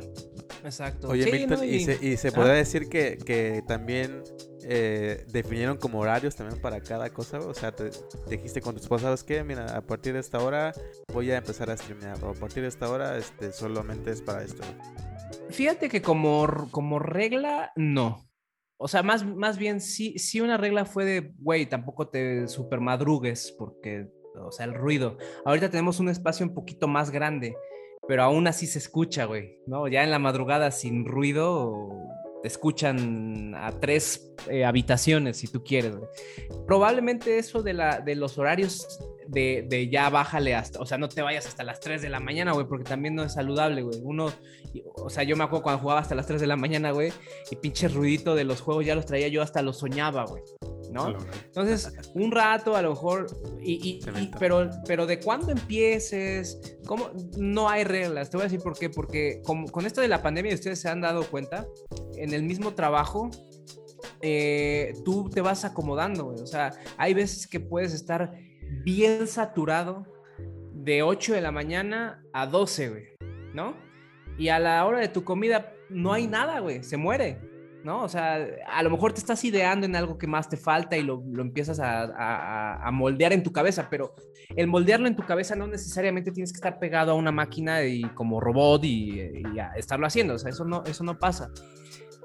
[0.63, 1.07] Exacto.
[1.09, 1.79] Oye, Víctor, y...
[1.79, 4.23] se, y se podría decir que, que también
[4.69, 7.39] eh, definieron como horarios también para cada cosa.
[7.39, 7.89] O sea, te,
[8.29, 9.43] dijiste con tu esposa, ¿sabes qué?
[9.43, 10.73] Mira, a partir de esta hora
[11.13, 12.21] voy a empezar a streamear.
[12.23, 14.63] O a partir de esta hora este, solamente es para esto.
[15.49, 18.29] Fíjate que como, como regla, no.
[18.77, 22.79] O sea, más, más bien, sí, sí una regla fue de, güey, tampoco te super
[22.79, 25.17] madrugues porque, o sea, el ruido.
[25.45, 27.55] Ahorita tenemos un espacio un poquito más grande,
[28.07, 29.87] pero aún así se escucha, güey, ¿no?
[29.87, 31.89] Ya en la madrugada sin ruido,
[32.41, 35.95] te escuchan a tres eh, habitaciones si tú quieres.
[36.65, 41.09] Probablemente eso de, la, de los horarios de, de, ya bájale hasta, o sea, no
[41.09, 43.99] te vayas hasta las 3 de la mañana, güey, porque también no es saludable, güey.
[44.03, 44.31] Uno,
[44.95, 47.11] o sea, yo me acuerdo cuando jugaba hasta las 3 de la mañana, güey,
[47.51, 50.43] y pinche ruidito de los juegos ya los traía yo hasta los soñaba, güey.
[50.91, 51.15] ¿No?
[51.45, 53.27] Entonces, un rato a lo mejor,
[53.61, 53.99] y,
[54.39, 57.09] pero, pero de cuándo empieces, ¿cómo?
[57.37, 60.21] No hay reglas, te voy a decir por qué, porque con, con esto de la
[60.21, 61.67] pandemia ustedes se han dado cuenta,
[62.15, 63.29] en el mismo trabajo,
[64.21, 66.41] eh, tú te vas acomodando, güey.
[66.41, 68.33] O sea, hay veces que puedes estar
[68.83, 70.05] bien saturado
[70.73, 73.03] de 8 de la mañana a 12, güey,
[73.53, 73.75] ¿no?
[74.37, 77.39] Y a la hora de tu comida no hay nada, güey, se muere,
[77.87, 78.03] ¿no?
[78.03, 81.03] O sea, a lo mejor te estás ideando en algo que más te falta y
[81.03, 84.13] lo, empiezas a, moldear en tu cabeza, pero
[84.57, 88.01] el moldearlo en tu cabeza no necesariamente tienes que estar pegado a una máquina y
[88.09, 89.31] como robot y,
[89.77, 91.49] estarlo haciendo, o sea, eso no, eso no pasa.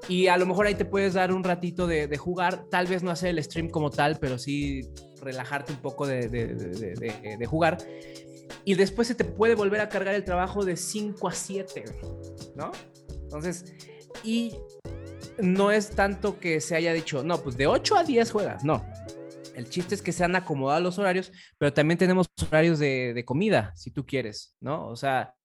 [0.09, 3.01] Y a lo mejor ahí te puedes dar un ratito de, de jugar, tal vez
[3.01, 4.81] no hacer el stream como tal, pero sí
[5.21, 7.77] relajarte un poco de, de, jugar.
[8.65, 11.85] Y después se te puede volver a cargar el trabajo de 5 a 7,
[12.57, 12.73] ¿no?
[13.21, 13.73] Entonces,
[14.25, 14.57] y
[15.41, 18.85] no es tanto que se haya dicho, no, pues de 8 a 10 juegas, no.
[19.55, 23.71] El chiste es que se han acomodado los horarios, pero también tenemos horarios de, comida,
[23.75, 24.87] si tú quieres, ¿no?
[24.87, 25.35] O sea,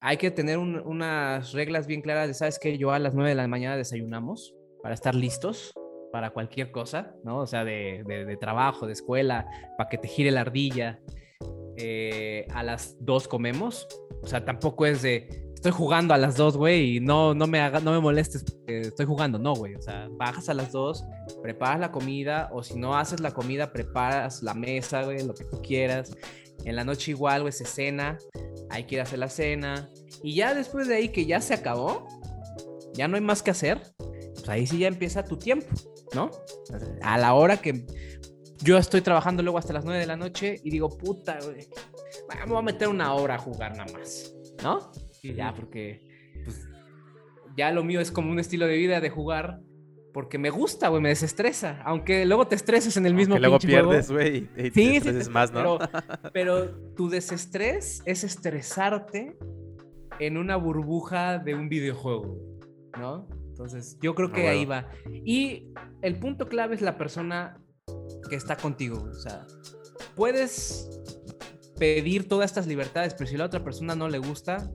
[0.00, 3.34] hay que tener unas reglas bien claras de, ¿sabes que Yo a las 9 de
[3.34, 5.72] la mañana desayunamos para estar listos
[6.12, 7.38] para cualquier cosa, ¿no?
[7.38, 9.46] O sea, de, de, trabajo, de escuela,
[9.76, 11.00] para que te gire la ardilla.
[11.76, 13.86] Eh, a las dos comemos.
[14.22, 17.60] O sea, tampoco es de estoy jugando a las dos, güey, y no, no, me
[17.60, 19.38] haga, no me molestes estoy jugando.
[19.38, 19.74] No, güey.
[19.74, 21.04] O sea, bajas a las dos,
[21.42, 25.44] preparas la comida, o si no haces la comida, preparas la mesa, güey, lo que
[25.44, 26.16] tú quieras.
[26.64, 28.16] En la noche igual, güey, se cena,
[28.70, 29.90] hay que ir hacer la cena.
[30.22, 32.08] Y ya después de ahí que ya se acabó,
[32.94, 35.68] ya no hay más que hacer, pues ahí sí ya empieza tu tiempo,
[36.14, 36.30] ¿no?
[37.02, 37.84] A la hora que
[38.62, 41.68] yo estoy trabajando luego hasta las 9 de la noche y digo, puta, güey,
[42.48, 44.32] voy a meter una hora a jugar nada más,
[44.62, 44.90] ¿no?
[45.22, 46.00] Y ya, porque
[46.44, 46.68] pues,
[47.56, 49.60] ya lo mío es como un estilo de vida de jugar
[50.12, 51.80] porque me gusta, güey, me desestresa.
[51.84, 54.48] Aunque luego te estreses en el mismo Que luego pierdes, güey.
[54.74, 55.78] Sí, sí, sí, más, ¿no?
[55.78, 55.78] Pero,
[56.32, 59.36] pero, tu desestrés es estresarte
[60.18, 62.38] en una burbuja de un videojuego,
[62.98, 63.28] ¿no?
[63.48, 64.88] Entonces, yo creo que ahí va.
[65.24, 65.68] Y
[66.02, 67.60] el punto clave es la persona
[68.28, 69.08] que está contigo.
[69.10, 69.46] O sea,
[70.16, 70.88] puedes
[71.78, 74.70] pedir todas estas libertades, pero si la otra persona no le gusta,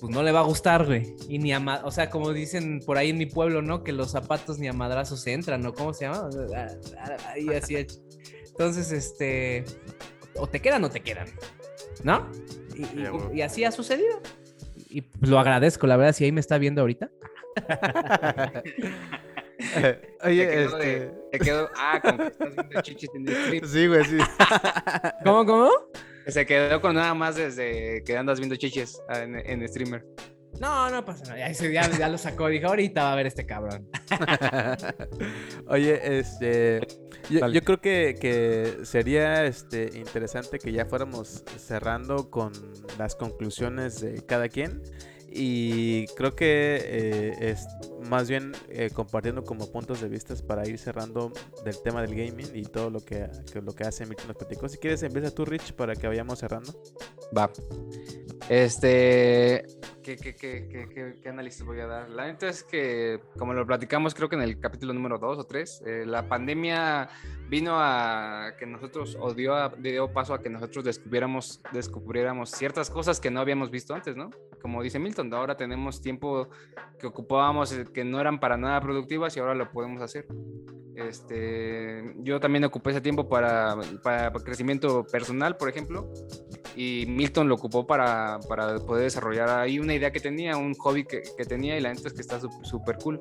[0.00, 1.14] pues no le va a gustar, güey.
[1.28, 3.82] Y ni a, o sea, como dicen por ahí en mi pueblo, ¿no?
[3.82, 5.74] Que los zapatos ni a madrazos entran, ¿no?
[5.74, 6.28] ¿Cómo se llama?
[7.26, 7.86] Ahí así.
[8.48, 9.64] Entonces, este,
[10.36, 11.28] o te quedan o te quedan,
[12.02, 12.30] ¿no?
[13.32, 14.20] Y, así ha sucedido.
[14.88, 17.10] Y lo agradezco, la verdad, si ahí me está viendo ahorita.
[20.24, 21.12] Oye, este...
[21.32, 23.66] te quedó, ah, como que estás viendo chichis en el stream.
[23.66, 24.18] Sí, güey, sí.
[25.24, 25.70] ¿Cómo, cómo?
[26.28, 30.04] Se quedó con nada más desde que andas viendo chiches en, en streamer.
[30.60, 31.50] No, no pasa nada.
[31.52, 32.48] Ya, ya, lo sacó.
[32.48, 33.88] Dijo, ahorita va a ver este cabrón.
[35.68, 36.80] Oye, este.
[37.30, 42.52] Yo, yo creo que, que, sería este, interesante que ya fuéramos cerrando con
[42.98, 44.82] las conclusiones de cada quien.
[45.30, 47.66] Y creo que eh, es
[48.08, 51.32] más bien eh, compartiendo como puntos de vista para ir cerrando
[51.64, 55.02] del tema del gaming y todo lo que, lo que hace Milton nos Si quieres,
[55.02, 56.72] empieza tú, Rich, para que vayamos cerrando.
[57.36, 57.50] Va.
[58.48, 59.66] Este.
[60.02, 62.08] ¿Qué, qué, qué, qué, análisis voy a dar?
[62.08, 65.44] La neta es que, como lo platicamos, creo que en el capítulo número 2 o
[65.44, 67.10] 3, eh, la pandemia
[67.50, 73.20] vino a que nosotros, o dio, dio paso a que nosotros descubriéramos, descubriéramos ciertas cosas
[73.20, 74.30] que no habíamos visto antes, ¿no?
[74.62, 76.48] Como dice Milton, ahora tenemos tiempo
[76.98, 80.26] que ocupábamos eh, que no eran para nada productivas y ahora lo podemos hacer.
[80.94, 86.12] Este, yo también ocupé ese tiempo para, para crecimiento personal, por ejemplo,
[86.74, 91.04] y Milton lo ocupó para, para, poder desarrollar ahí una idea que tenía, un hobby
[91.04, 93.20] que, que tenía y la neta es que está súper cool.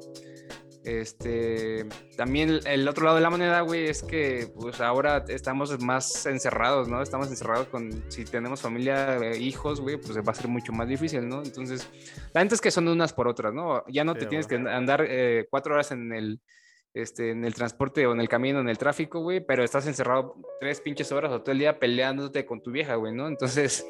[0.87, 1.85] Este,
[2.15, 6.87] también el otro lado de la moneda, güey, es que pues ahora estamos más encerrados,
[6.87, 7.01] ¿no?
[7.01, 10.87] Estamos encerrados con, si tenemos familia, eh, hijos, güey, pues va a ser mucho más
[10.87, 11.43] difícil, ¿no?
[11.43, 11.89] Entonces,
[12.33, 13.83] la neta es que son unas por otras, ¿no?
[13.89, 16.39] Ya no te tienes que andar eh, cuatro horas en el,
[16.93, 20.35] este, en el transporte o en el camino, en el tráfico, güey, pero estás encerrado
[20.61, 23.27] tres pinches horas o todo el día peleándote con tu vieja, güey, ¿no?
[23.27, 23.85] Entonces,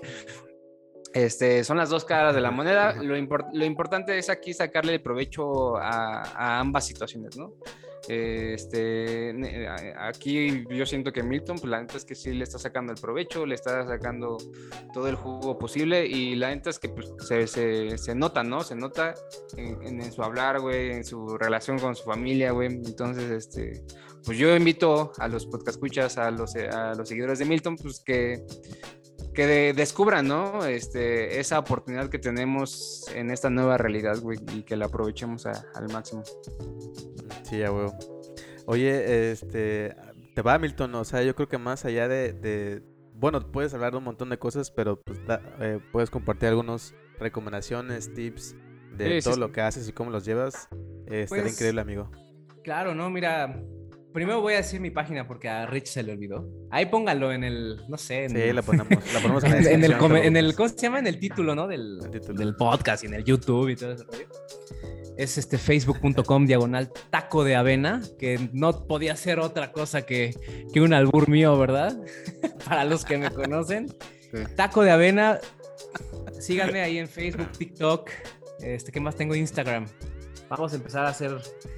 [1.18, 2.93] este, son las dos caras de la moneda.
[2.93, 7.53] Lo, lo importante es aquí sacarle el provecho a, ambas situaciones, ¿no?
[8.07, 9.36] Este,
[9.97, 13.01] aquí yo siento que Milton, pues la neta es que sí le está sacando el
[13.01, 14.38] provecho, le está sacando
[14.93, 18.61] todo el jugo posible y la neta es que pues, se, se, se, nota, ¿no?
[18.61, 19.15] Se nota
[19.57, 22.68] en, en, su hablar, güey, en su relación con su familia, güey.
[22.68, 23.84] Entonces, este,
[24.24, 27.99] pues yo invito a los podcast escuchas, a los, a los seguidores de Milton, pues
[27.99, 28.45] que
[29.38, 30.66] que descubran, ¿no?
[30.66, 35.94] Este, esa oportunidad que tenemos en esta nueva realidad, güey, y que la aprovechemos al
[35.94, 36.24] máximo.
[37.44, 37.88] Sí, ya, güey.
[38.66, 39.96] Oye, este,
[40.34, 42.82] te va, Milton, o sea, yo creo que más allá de,
[43.14, 45.20] bueno, puedes hablar de un montón de cosas, pero pues,
[45.60, 48.56] eh, puedes compartir algunas recomendaciones, tips
[48.98, 50.68] de todo lo que haces y cómo los llevas.
[51.06, 52.10] Eh, estaría pues increíble, amigo.
[52.64, 53.62] Claro, no, mira,
[54.18, 56.49] Primero voy a decir mi página porque a Rich se le olvidó.
[56.72, 58.24] Ahí póngalo en el, no sé.
[58.24, 59.84] En sí, la ponemos, la ponemos en, el, en,
[60.36, 60.97] el, ¿cómo se llama?
[60.97, 61.68] En el título, ¿no?
[61.68, 61.99] Del,
[62.34, 64.07] del podcast y en el YouTube y todo eso.
[65.18, 70.34] Es este facebook.com diagonal taco de avena, que no podía ser otra cosa que,
[70.74, 71.95] que un albur mío, ¿verdad?
[72.65, 73.95] Para los que me conocen.
[74.55, 75.38] Taco de avena.
[76.39, 78.09] Síganme ahí en Facebook, TikTok.
[78.61, 79.36] Este, ¿qué más tengo?
[79.36, 79.86] Instagram.
[80.49, 81.38] Vamos a empezar a hacer,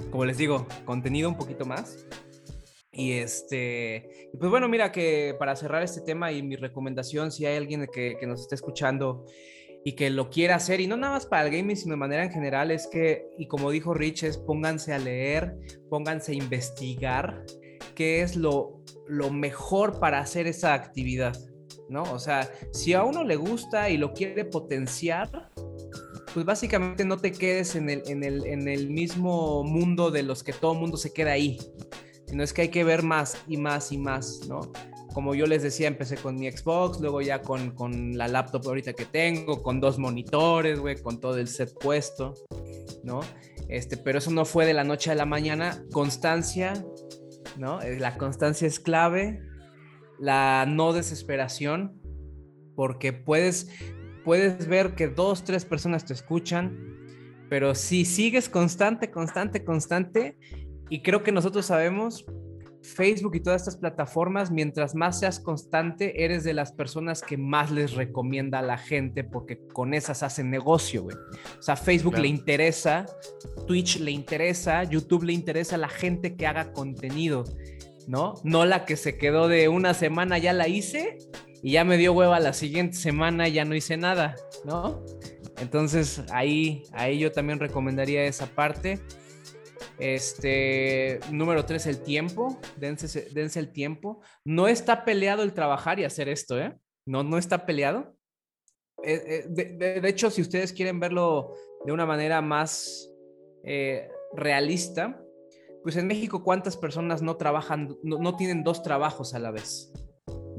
[0.09, 2.05] como les digo, contenido un poquito más.
[2.91, 7.57] Y este, pues bueno, mira que para cerrar este tema y mi recomendación, si hay
[7.57, 9.25] alguien que, que nos esté escuchando
[9.85, 12.23] y que lo quiera hacer, y no nada más para el gaming, sino de manera
[12.23, 15.55] en general, es que, y como dijo Rich, es pónganse a leer,
[15.89, 17.45] pónganse a investigar
[17.95, 21.37] qué es lo, lo mejor para hacer esa actividad,
[21.89, 22.03] ¿no?
[22.03, 25.49] O sea, si a uno le gusta y lo quiere potenciar,
[26.33, 30.43] pues básicamente no te quedes en el, en el, en el mismo mundo de los
[30.43, 31.57] que todo mundo se queda ahí,
[32.29, 34.71] sino es que hay que ver más y más y más, ¿no?
[35.13, 38.93] como yo les decía, empecé con mi Xbox, luego ya con, con la laptop ahorita
[38.93, 42.35] que tengo, con dos monitores, güey, con todo el set puesto,
[43.03, 43.21] ¿no?
[43.67, 45.83] Este, pero eso no fue de la noche a la mañana.
[45.91, 46.73] Constancia,
[47.57, 47.81] ¿no?
[47.81, 49.41] Eh, la constancia es clave,
[50.19, 51.99] la no desesperación,
[52.75, 53.69] porque puedes,
[54.23, 56.77] puedes ver que dos, tres personas te escuchan,
[57.49, 60.37] pero si sigues constante, constante, constante,
[60.89, 62.25] y creo que nosotros sabemos,
[62.81, 67.71] Facebook y todas estas plataformas, mientras más seas constante, eres de las personas que más
[67.71, 71.15] les recomienda a la gente porque con esas hacen negocio, güey.
[71.59, 73.05] O sea, Facebook le interesa,
[73.67, 77.43] Twitch le interesa, YouTube le interesa a la gente que haga contenido,
[78.07, 78.35] ¿no?
[78.43, 81.17] No la que se quedó de una semana, ya la hice
[81.61, 85.03] y ya me dio hueva la siguiente semana, ya no hice nada, ¿no?
[85.59, 88.99] Entonces ahí, ahí yo también recomendaría esa parte.
[89.99, 92.57] Este, número tres, el tiempo.
[92.77, 94.21] Dense, dense, el tiempo.
[94.45, 96.77] No está peleado el trabajar y hacer esto, ¿eh?
[97.05, 98.15] No, no está peleado.
[99.03, 101.53] Eh, eh, de, hecho, si ustedes quieren verlo
[101.85, 103.09] de una manera más
[103.63, 105.21] eh, realista,
[105.83, 109.91] pues en México, ¿cuántas personas no trabajan, no tienen dos trabajos a la vez?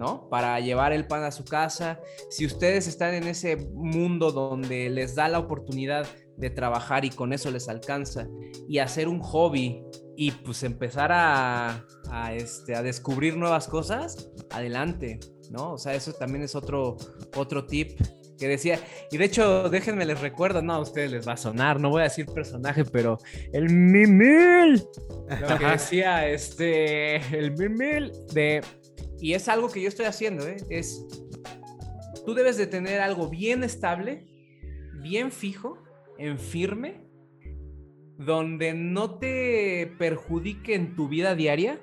[0.00, 0.30] ¿no?
[0.30, 2.00] Para llevar el pan a su casa.
[2.30, 6.06] Si ustedes están en ese mundo donde les da la oportunidad
[6.40, 8.26] de trabajar y con eso les alcanza
[8.68, 9.82] y hacer un hobby
[10.16, 11.86] y pues empezar a,
[12.32, 15.20] este, a descubrir nuevas cosas, adelante,
[15.50, 15.72] ¿no?
[15.74, 16.96] O sea, eso también es otro,
[17.36, 18.00] otro tip
[18.38, 18.78] que decía,
[19.10, 22.00] y de hecho, déjenme les recuerdo, no, a ustedes les va a sonar, no voy
[22.00, 23.18] a decir personaje, pero
[23.52, 24.82] el Mimil,
[25.40, 28.62] lo que decía, este, el Mimil de
[29.20, 30.56] y es algo que yo estoy haciendo, ¿eh?
[30.70, 31.06] es,
[32.24, 34.26] tú debes de tener algo bien estable,
[34.94, 35.78] bien fijo,
[36.20, 37.00] en firme,
[38.18, 41.80] donde no te perjudique en tu vida diaria,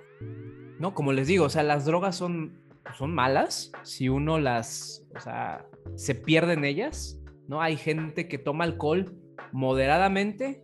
[0.80, 0.94] ¿no?
[0.94, 2.62] Como les digo, o sea, las drogas son,
[2.96, 5.66] son malas si uno las, o sea,
[5.96, 7.62] se pierde en ellas, ¿no?
[7.62, 9.16] Hay gente que toma alcohol
[9.52, 10.64] moderadamente,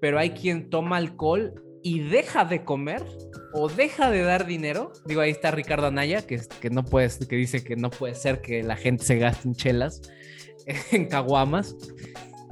[0.00, 3.04] pero hay quien toma alcohol y deja de comer
[3.52, 4.92] o deja de dar dinero.
[5.06, 8.40] Digo, ahí está Ricardo Anaya, que, que no puedes, que dice que no puede ser
[8.40, 10.02] que la gente se gaste en chelas,
[10.92, 11.76] en caguamas.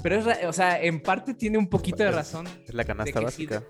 [0.03, 2.46] Pero es, o sea, en parte tiene un poquito de razón.
[2.66, 3.62] Es la canasta básica.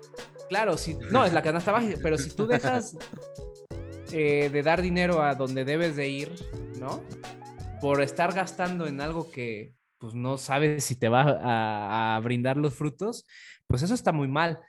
[0.49, 2.97] claro, si, no, es la canasta básica, pero si tú dejas
[4.11, 6.31] eh, de dar dinero a donde debes de ir,
[6.79, 7.03] ¿no?
[7.81, 12.57] Por estar gastando en algo que pues no sabes si te va a, a brindar
[12.57, 13.25] los frutos,
[13.67, 14.59] pues eso está muy mal.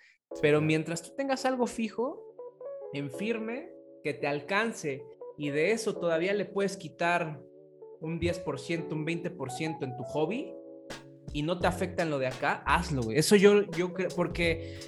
[0.43, 2.33] Pero mientras tú tengas algo fijo,
[2.93, 3.71] en firme,
[4.03, 5.03] que te alcance
[5.39, 7.41] y de eso todavía le puedes quitar
[8.01, 10.53] un 10%, un 20% en tu hobby
[11.33, 13.19] y no te afecta en lo de acá, hazlo, güey.
[13.19, 14.79] Eso yo, yo creo, porque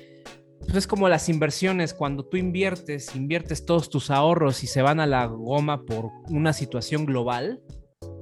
[0.60, 5.00] pues, es como las inversiones, cuando tú inviertes, inviertes todos tus ahorros y se van
[5.00, 7.62] a la goma por una situación global,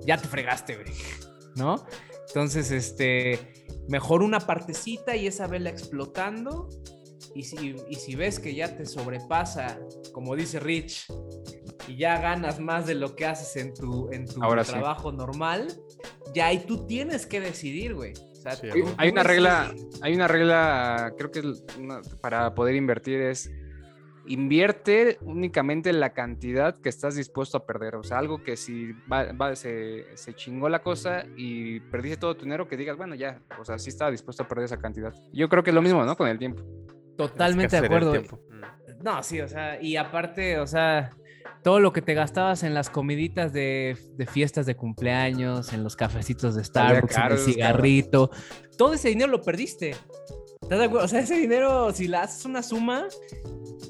[0.06, 0.86] ya te fregaste, güey,
[1.56, 1.84] ¿no?
[2.28, 3.38] Entonces, este,
[3.88, 6.68] mejor una partecita y esa vela explotando
[7.34, 9.78] y si, y si ves que ya te sobrepasa,
[10.12, 11.06] como dice Rich,
[11.88, 15.68] y ya ganas más de lo que haces en tu, en tu trabajo normal,
[16.34, 18.14] ya ahí tú tienes que decidir, güey.
[18.96, 21.42] hay una regla, hay una regla, creo que
[22.20, 23.50] para poder invertir es
[24.26, 27.96] invierte únicamente la cantidad que estás dispuesto a perder.
[27.96, 32.44] O sea, algo que si va, se, se, chingó la cosa y perdiste todo tu
[32.44, 35.12] dinero, que digas, bueno, ya, o sea, sí estaba dispuesto a perder esa cantidad.
[35.32, 36.16] Yo creo que es lo mismo, ¿no?
[36.16, 36.62] Con el tiempo.
[37.16, 38.14] Totalmente de acuerdo.
[39.03, 41.11] No, sí, o sea, y aparte, o sea,
[41.62, 43.96] todo lo que te gastabas en las comiditas de,
[44.30, 48.30] fiestas de cumpleaños, en los cafecitos de Starbucks, en el cigarrito,
[48.76, 49.94] todo ese dinero lo perdiste.
[50.70, 53.06] O sea, ese dinero, si le haces una suma,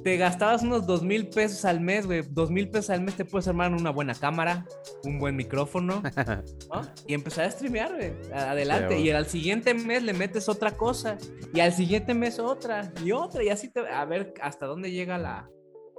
[0.03, 2.23] te gastabas unos dos mil pesos al mes, güey.
[2.29, 4.67] Dos mil pesos al mes te puedes armar una buena cámara,
[5.05, 6.03] un buen micrófono,
[7.07, 8.13] Y empezar a streamear, güey.
[8.35, 8.99] Adelante.
[8.99, 11.19] y al siguiente mes le metes otra cosa.
[11.55, 12.93] Y al siguiente mes otra.
[13.05, 13.45] Y otra.
[13.45, 13.81] Y así te.
[13.81, 15.49] A ver hasta dónde llega la,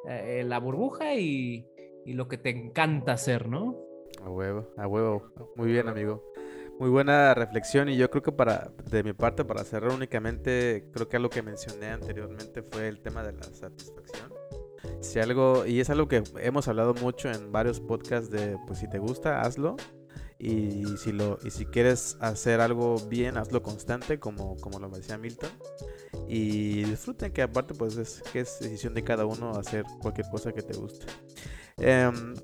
[0.08, 1.68] eh, la burbuja y,
[2.06, 3.78] lo que te encanta hacer, ¿no?
[4.22, 5.32] A huevo, a huevo.
[5.56, 6.24] Muy bien, amigo.
[6.80, 11.08] Muy buena reflexión y yo creo que para de mi parte para cerrar únicamente creo
[11.08, 14.34] que algo que mencioné anteriormente fue el tema de la satisfacción.
[15.00, 18.90] Si algo y es algo que hemos hablado mucho en varios podcasts de pues si
[18.90, 19.78] te gusta hazlo
[20.44, 25.18] y si lo y si quieres hacer algo bien hazlo constante como como lo decía
[25.18, 25.50] Milton
[26.28, 30.52] y disfruten que aparte pues es que es decisión de cada uno hacer cualquier cosa
[30.52, 31.06] que te guste.
[31.78, 32.36] Em,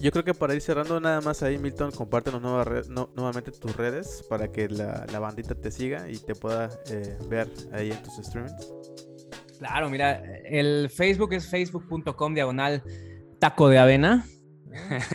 [0.00, 4.50] yo creo que para ir cerrando nada más ahí, Milton, compártenos nuevamente tus redes para
[4.52, 8.52] que la, bandita te siga y te pueda eh, ver ahí en tus streams.
[9.58, 12.82] Claro, mira, el Facebook es facebook.com diagonal
[13.40, 14.24] taco de avena.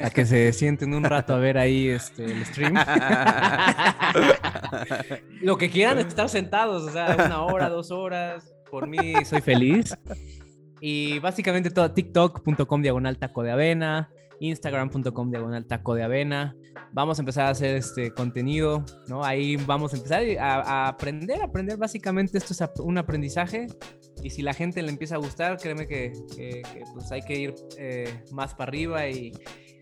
[0.02, 2.76] A que se sienten un rato a ver ahí este, el stream.
[5.42, 8.54] Lo que quieran estar sentados, o sea, una hora, dos horas.
[8.70, 9.96] Por mí soy feliz.
[10.82, 14.10] Y básicamente todo tiktok.com diagonal taco de avena,
[14.40, 16.56] instagram.com diagonal taco de avena.
[16.92, 19.24] Vamos a empezar a hacer este contenido, ¿no?
[19.24, 23.68] Ahí vamos a empezar a, aprender, aprender básicamente esto es un aprendizaje
[24.24, 26.14] y si la gente le empieza a gustar, créeme que,
[26.94, 29.34] pues hay que ir eh, más para arriba y,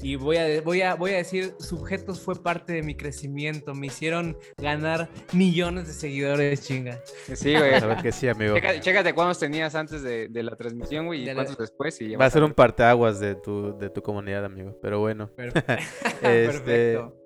[0.02, 3.76] y voy a, voy, a, voy a decir, Subjetos fue parte de mi crecimiento.
[3.76, 7.00] Me hicieron ganar millones de seguidores, chinga.
[7.34, 7.76] Sí, güey.
[7.76, 8.56] A ver que sí, amigo.
[8.80, 12.02] Chécate, cuántos tenías antes de, de la transmisión, güey, y cuántos después.
[12.02, 14.78] Y Va a ser un parteaguas de tu, de tu comunidad, amigo.
[14.82, 15.30] Pero bueno.
[16.22, 17.21] Este, Perfecto.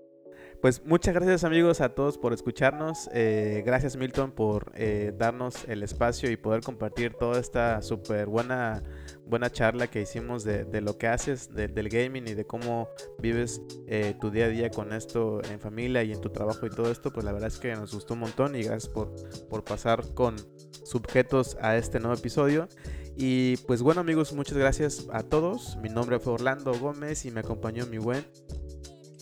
[0.66, 3.08] Pues muchas gracias amigos a todos por escucharnos.
[3.14, 8.82] Eh, gracias Milton por eh, darnos el espacio y poder compartir toda esta súper buena,
[9.28, 12.90] buena charla que hicimos de, lo que haces del gaming y de cómo
[13.20, 16.72] vives eh, tu día a día con esto en familia y en tu trabajo y
[16.72, 17.14] todo esto.
[17.14, 19.14] Pues la verdad es que nos gustó un montón y gracias por,
[19.48, 20.36] por pasar con
[20.84, 22.68] subjetos a este nuevo episodio.
[23.16, 25.78] Y pues bueno amigos, muchas gracias a todos.
[25.84, 28.26] Mi nombre fue Orlando Gómez y me acompañó mi buen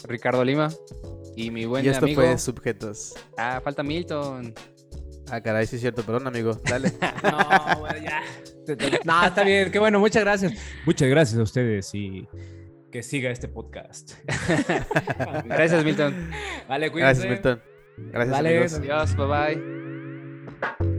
[0.08, 0.70] Ricardo Lima.
[1.36, 2.22] Y mi buen y esto amigo.
[2.22, 3.16] fue Subjetos.
[3.38, 4.54] Ah, falta Milton.
[5.32, 6.54] Ah, caray, sí es cierto, perdón, amigo.
[6.66, 6.92] Dale.
[7.24, 8.22] no, bueno, ya.
[9.04, 10.54] No, está bien, qué bueno, muchas gracias.
[10.86, 12.28] Muchas gracias a ustedes y
[12.92, 14.14] que siga este podcast.
[15.46, 16.30] gracias, Milton.
[16.68, 17.28] Vale, cuídense.
[17.28, 17.62] Gracias, Milton.
[18.12, 18.74] Gracias, vale, amigos.
[18.74, 19.28] Adiós, bye
[20.78, 20.93] bye.